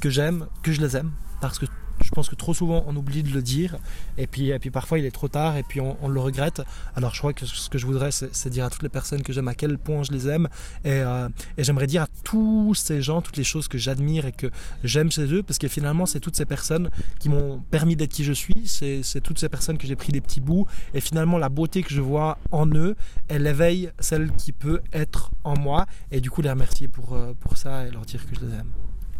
que 0.00 0.08
j'aime, 0.08 0.46
que 0.62 0.70
je 0.70 0.80
les 0.80 0.96
aime, 0.96 1.10
parce 1.40 1.58
que 1.58 1.66
je 2.08 2.14
pense 2.14 2.30
que 2.30 2.34
trop 2.34 2.54
souvent 2.54 2.84
on 2.86 2.96
oublie 2.96 3.22
de 3.22 3.30
le 3.34 3.42
dire, 3.42 3.76
et 4.16 4.26
puis, 4.26 4.48
et 4.48 4.58
puis 4.58 4.70
parfois 4.70 4.98
il 4.98 5.04
est 5.04 5.10
trop 5.10 5.28
tard, 5.28 5.58
et 5.58 5.62
puis 5.62 5.78
on, 5.80 6.08
le 6.08 6.20
regrette. 6.20 6.62
Alors 6.96 7.12
je 7.12 7.18
crois 7.18 7.34
que 7.34 7.44
ce 7.44 7.68
que 7.68 7.76
je 7.76 7.84
voudrais, 7.84 8.10
c'est 8.10 8.48
dire 8.48 8.64
à 8.64 8.70
toutes 8.70 8.82
les 8.82 8.88
personnes 8.88 9.22
que 9.22 9.34
j'aime 9.34 9.48
à 9.48 9.54
quel 9.54 9.76
point 9.76 10.02
je 10.04 10.12
les 10.12 10.26
aime, 10.26 10.48
et, 10.84 10.92
euh, 10.92 11.28
et 11.58 11.64
j'aimerais 11.64 11.86
dire 11.86 12.02
à 12.04 12.08
tous 12.24 12.74
ces 12.74 13.02
gens 13.02 13.20
toutes 13.20 13.36
les 13.36 13.44
choses 13.44 13.68
que 13.68 13.76
j'admire 13.76 14.24
et 14.24 14.32
que 14.32 14.46
j'aime 14.84 15.12
chez 15.12 15.30
eux, 15.34 15.42
parce 15.42 15.58
que 15.58 15.68
finalement 15.68 16.06
c'est 16.06 16.20
toutes 16.20 16.36
ces 16.36 16.46
personnes 16.46 16.88
qui 17.18 17.28
m'ont 17.28 17.60
permis 17.70 17.94
d'être 17.94 18.12
qui 18.12 18.24
je 18.24 18.32
suis, 18.32 18.62
c'est 18.64 19.02
c'est 19.02 19.20
toutes 19.20 19.38
ces 19.38 19.50
personnes 19.50 19.76
que 19.76 19.86
j'ai 19.86 19.96
pris 19.96 20.10
des 20.10 20.22
petits 20.22 20.40
bouts, 20.40 20.66
et 20.94 21.02
finalement 21.02 21.36
la 21.36 21.50
beauté 21.50 21.82
que 21.82 21.92
je 21.92 22.00
vois 22.00 22.38
en 22.52 22.66
eux, 22.68 22.96
elle 23.28 23.46
éveille 23.46 23.90
celle 23.98 24.32
qui 24.32 24.52
peut 24.52 24.80
être 24.94 25.30
en 25.44 25.58
moi, 25.58 25.84
et 26.10 26.22
du 26.22 26.30
coup 26.30 26.40
les 26.40 26.50
remercier 26.50 26.88
pour, 26.88 27.12
euh, 27.12 27.34
pour 27.38 27.58
ça 27.58 27.86
et 27.86 27.90
leur 27.90 28.06
dire 28.06 28.24
que 28.24 28.34
je 28.34 28.46
les 28.46 28.54
aime. 28.54 28.70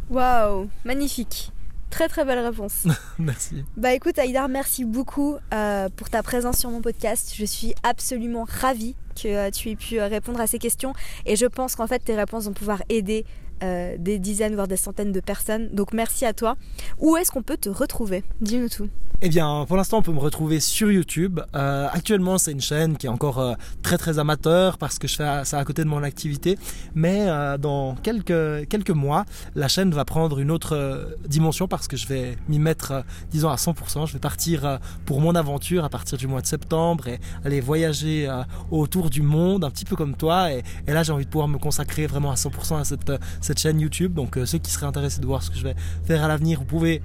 Waouh, 0.09 0.70
magnifique. 0.87 1.53
Très 1.90 2.09
très 2.09 2.24
belle 2.24 2.38
réponse. 2.40 2.87
Merci. 3.18 3.64
Bah 3.77 3.94
écoute 3.94 4.18
Aïdar, 4.18 4.48
merci 4.48 4.85
beaucoup 4.85 5.37
euh, 5.55 5.88
pour 5.96 6.11
ta 6.11 6.22
présence 6.22 6.59
sur 6.59 6.70
mon 6.70 6.83
podcast. 6.83 7.33
Je 7.35 7.44
suis 7.44 7.74
absolument 7.83 8.46
ravie 8.48 8.94
que 9.20 9.29
euh, 9.29 9.51
tu 9.51 9.70
aies 9.70 9.77
pu 9.77 9.98
euh, 9.98 10.07
répondre 10.07 10.40
à 10.40 10.46
ces 10.46 10.59
questions 10.59 10.92
et 11.27 11.37
je 11.37 11.46
pense 11.46 11.74
qu'en 11.77 11.87
fait 11.87 11.98
tes 12.01 12.14
réponses 12.14 12.44
vont 12.44 12.53
pouvoir 12.53 12.83
aider 12.88 13.24
euh, 13.62 13.96
des 13.98 14.18
dizaines 14.18 14.55
voire 14.55 14.68
des 14.68 14.77
centaines 14.77 15.12
de 15.12 15.20
personnes. 15.20 15.68
Donc 15.70 15.92
merci 15.92 16.24
à 16.24 16.33
toi. 16.33 16.57
Où 16.98 17.16
est-ce 17.16 17.31
qu'on 17.31 17.42
peut 17.42 17.57
te 17.57 17.68
retrouver? 17.68 18.22
Dis-nous 18.40 18.68
tout. 18.68 18.88
Eh 19.21 19.29
bien, 19.31 19.65
pour 19.67 19.77
l'instant, 19.77 19.99
on 19.99 20.03
peut 20.03 20.13
me 20.13 20.21
retrouver 20.21 20.61
sur 20.61 20.93
YouTube. 20.93 21.41
Euh, 21.57 21.89
actuellement, 21.91 22.39
c'est 22.39 22.53
une 22.53 22.61
chaîne 22.61 22.97
qui 22.97 23.07
est 23.07 23.09
encore 23.09 23.41
euh, 23.41 23.55
très 23.83 23.99
très 23.99 24.21
amateur 24.21 24.79
parce 24.79 25.01
que 25.01 25.09
je 25.09 25.17
fais 25.17 25.45
ça 25.45 25.59
à 25.59 25.65
côté 25.65 25.83
de 25.83 25.89
mon 25.89 26.05
activité. 26.05 26.57
Mais 26.95 27.25
euh, 27.27 27.59
dans 27.59 27.97
quelques, 27.97 28.69
quelques 28.69 28.93
mois, 28.93 29.25
la 29.57 29.67
chaîne 29.67 29.91
va 29.91 30.05
prendre 30.05 30.39
une 30.39 30.53
autre 30.53 30.77
euh, 30.77 31.07
dimension 31.27 31.67
parce 31.67 31.89
que 31.89 31.97
je 31.97 32.07
vais 32.07 32.39
m'y 32.49 32.61
mettre, 32.61 32.93
euh, 32.93 33.03
disons, 33.33 33.49
à 33.49 33.57
100%. 33.57 34.07
Je 34.07 34.13
vais 34.13 34.21
partir 34.21 34.65
euh, 34.65 34.79
pour 35.05 35.21
mon 35.21 35.35
aventure 35.35 35.85
à 35.85 35.89
partir 35.89 36.17
du 36.17 36.29
mois 36.29 36.41
de 36.41 36.47
septembre 36.47 37.09
et 37.09 37.19
aller 37.45 37.61
voyager 37.61 38.31
autour 38.71 39.11
du 39.11 39.23
monde, 39.23 39.65
un 39.65 39.71
petit 39.71 39.85
peu 39.85 39.97
comme 39.97 40.15
toi. 40.15 40.53
Et, 40.53 40.63
et 40.87 40.93
là, 40.93 41.03
j'ai 41.03 41.13
envie 41.13 41.25
de 41.25 41.31
pouvoir 41.31 41.49
me 41.49 41.59
consacrer 41.59 42.07
vraiment 42.07 42.31
à 42.31 42.37
100% 42.37 42.79
à 42.79 42.85
cette, 42.85 43.11
cette 43.41 43.59
chaîne 43.59 43.81
YouTube. 43.81 44.15
Donc, 44.15 44.39
ceux 44.45 44.59
qui 44.59 44.71
seraient 44.71 44.87
intéressés 44.87 45.21
de 45.21 45.27
voir 45.27 45.43
ce 45.43 45.51
que 45.51 45.57
je 45.57 45.65
vais 45.65 45.75
faire 46.05 46.23
à 46.23 46.29
l'avenir, 46.29 46.61
vous 46.61 46.67
pouvez 46.67 47.03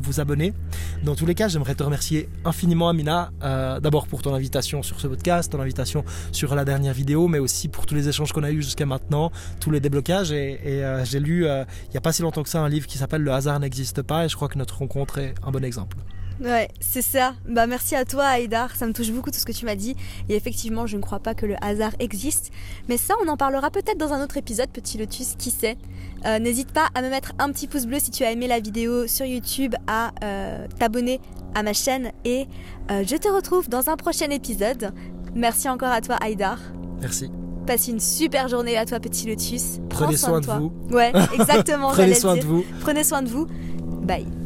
vous 0.00 0.20
abonner. 0.20 0.52
Dans 1.02 1.16
tous 1.16 1.26
les 1.26 1.31
j'aimerais 1.36 1.74
te 1.74 1.82
remercier 1.82 2.28
infiniment, 2.44 2.88
Amina, 2.88 3.30
euh, 3.42 3.80
d'abord 3.80 4.06
pour 4.06 4.22
ton 4.22 4.34
invitation 4.34 4.82
sur 4.82 5.00
ce 5.00 5.06
podcast, 5.06 5.50
ton 5.52 5.60
invitation 5.60 6.04
sur 6.30 6.54
la 6.54 6.64
dernière 6.64 6.92
vidéo, 6.92 7.26
mais 7.26 7.38
aussi 7.38 7.68
pour 7.68 7.86
tous 7.86 7.94
les 7.94 8.08
échanges 8.08 8.32
qu'on 8.32 8.42
a 8.42 8.50
eus 8.50 8.62
jusqu'à 8.62 8.86
maintenant, 8.86 9.32
tous 9.60 9.70
les 9.70 9.80
déblocages. 9.80 10.32
Et, 10.32 10.60
et, 10.64 10.84
euh, 10.84 11.04
j'ai 11.04 11.20
lu 11.20 11.46
euh, 11.46 11.64
il 11.86 11.90
n'y 11.90 11.96
a 11.96 12.00
pas 12.00 12.12
si 12.12 12.22
longtemps 12.22 12.42
que 12.42 12.48
ça 12.48 12.60
un 12.60 12.68
livre 12.68 12.86
qui 12.86 12.98
s'appelle 12.98 13.22
Le 13.22 13.32
hasard 13.32 13.58
n'existe 13.60 14.02
pas, 14.02 14.24
et 14.24 14.28
je 14.28 14.36
crois 14.36 14.48
que 14.48 14.58
notre 14.58 14.78
rencontre 14.78 15.18
est 15.18 15.34
un 15.42 15.50
bon 15.50 15.64
exemple. 15.64 15.96
Ouais, 16.42 16.68
c'est 16.80 17.02
ça. 17.02 17.34
Bah 17.48 17.66
merci 17.68 17.94
à 17.94 18.04
toi 18.04 18.24
Aïdar, 18.24 18.74
ça 18.74 18.86
me 18.86 18.92
touche 18.92 19.10
beaucoup 19.12 19.30
tout 19.30 19.38
ce 19.38 19.44
que 19.44 19.52
tu 19.52 19.64
m'as 19.64 19.76
dit. 19.76 19.94
Et 20.28 20.34
effectivement, 20.34 20.86
je 20.86 20.96
ne 20.96 21.02
crois 21.02 21.20
pas 21.20 21.34
que 21.34 21.46
le 21.46 21.54
hasard 21.62 21.92
existe. 22.00 22.50
Mais 22.88 22.96
ça, 22.96 23.14
on 23.24 23.28
en 23.28 23.36
parlera 23.36 23.70
peut-être 23.70 23.98
dans 23.98 24.12
un 24.12 24.22
autre 24.22 24.36
épisode, 24.36 24.68
petit 24.70 24.98
lotus, 24.98 25.34
qui 25.38 25.50
sait. 25.50 25.76
Euh, 26.26 26.38
N'hésite 26.40 26.72
pas 26.72 26.88
à 26.94 27.02
me 27.02 27.10
mettre 27.10 27.32
un 27.38 27.50
petit 27.52 27.68
pouce 27.68 27.86
bleu 27.86 27.98
si 28.00 28.10
tu 28.10 28.24
as 28.24 28.32
aimé 28.32 28.48
la 28.48 28.58
vidéo 28.58 29.06
sur 29.06 29.24
YouTube, 29.24 29.74
à 29.86 30.10
euh, 30.24 30.66
t'abonner 30.78 31.20
à 31.54 31.62
ma 31.62 31.72
chaîne. 31.72 32.10
Et 32.24 32.46
euh, 32.90 33.04
je 33.06 33.16
te 33.16 33.28
retrouve 33.28 33.68
dans 33.68 33.88
un 33.88 33.96
prochain 33.96 34.30
épisode. 34.30 34.92
Merci 35.34 35.68
encore 35.68 35.92
à 35.92 36.00
toi 36.00 36.16
Aïdar. 36.16 36.58
Merci. 37.00 37.30
Passe 37.66 37.86
une 37.86 38.00
super 38.00 38.48
journée 38.48 38.76
à 38.76 38.84
toi 38.84 38.98
petit 38.98 39.28
lotus. 39.28 39.78
Prends 39.88 40.04
Prenez 40.04 40.16
soin 40.16 40.40
de 40.40 40.44
toi. 40.44 40.58
vous. 40.58 40.72
Ouais, 40.90 41.12
exactement. 41.34 41.88
Prenez 41.92 42.14
soin 42.14 42.36
de 42.36 42.42
vous. 42.42 42.64
Prenez 42.80 43.04
soin 43.04 43.22
de 43.22 43.28
vous. 43.28 43.46
Bye 44.02 44.41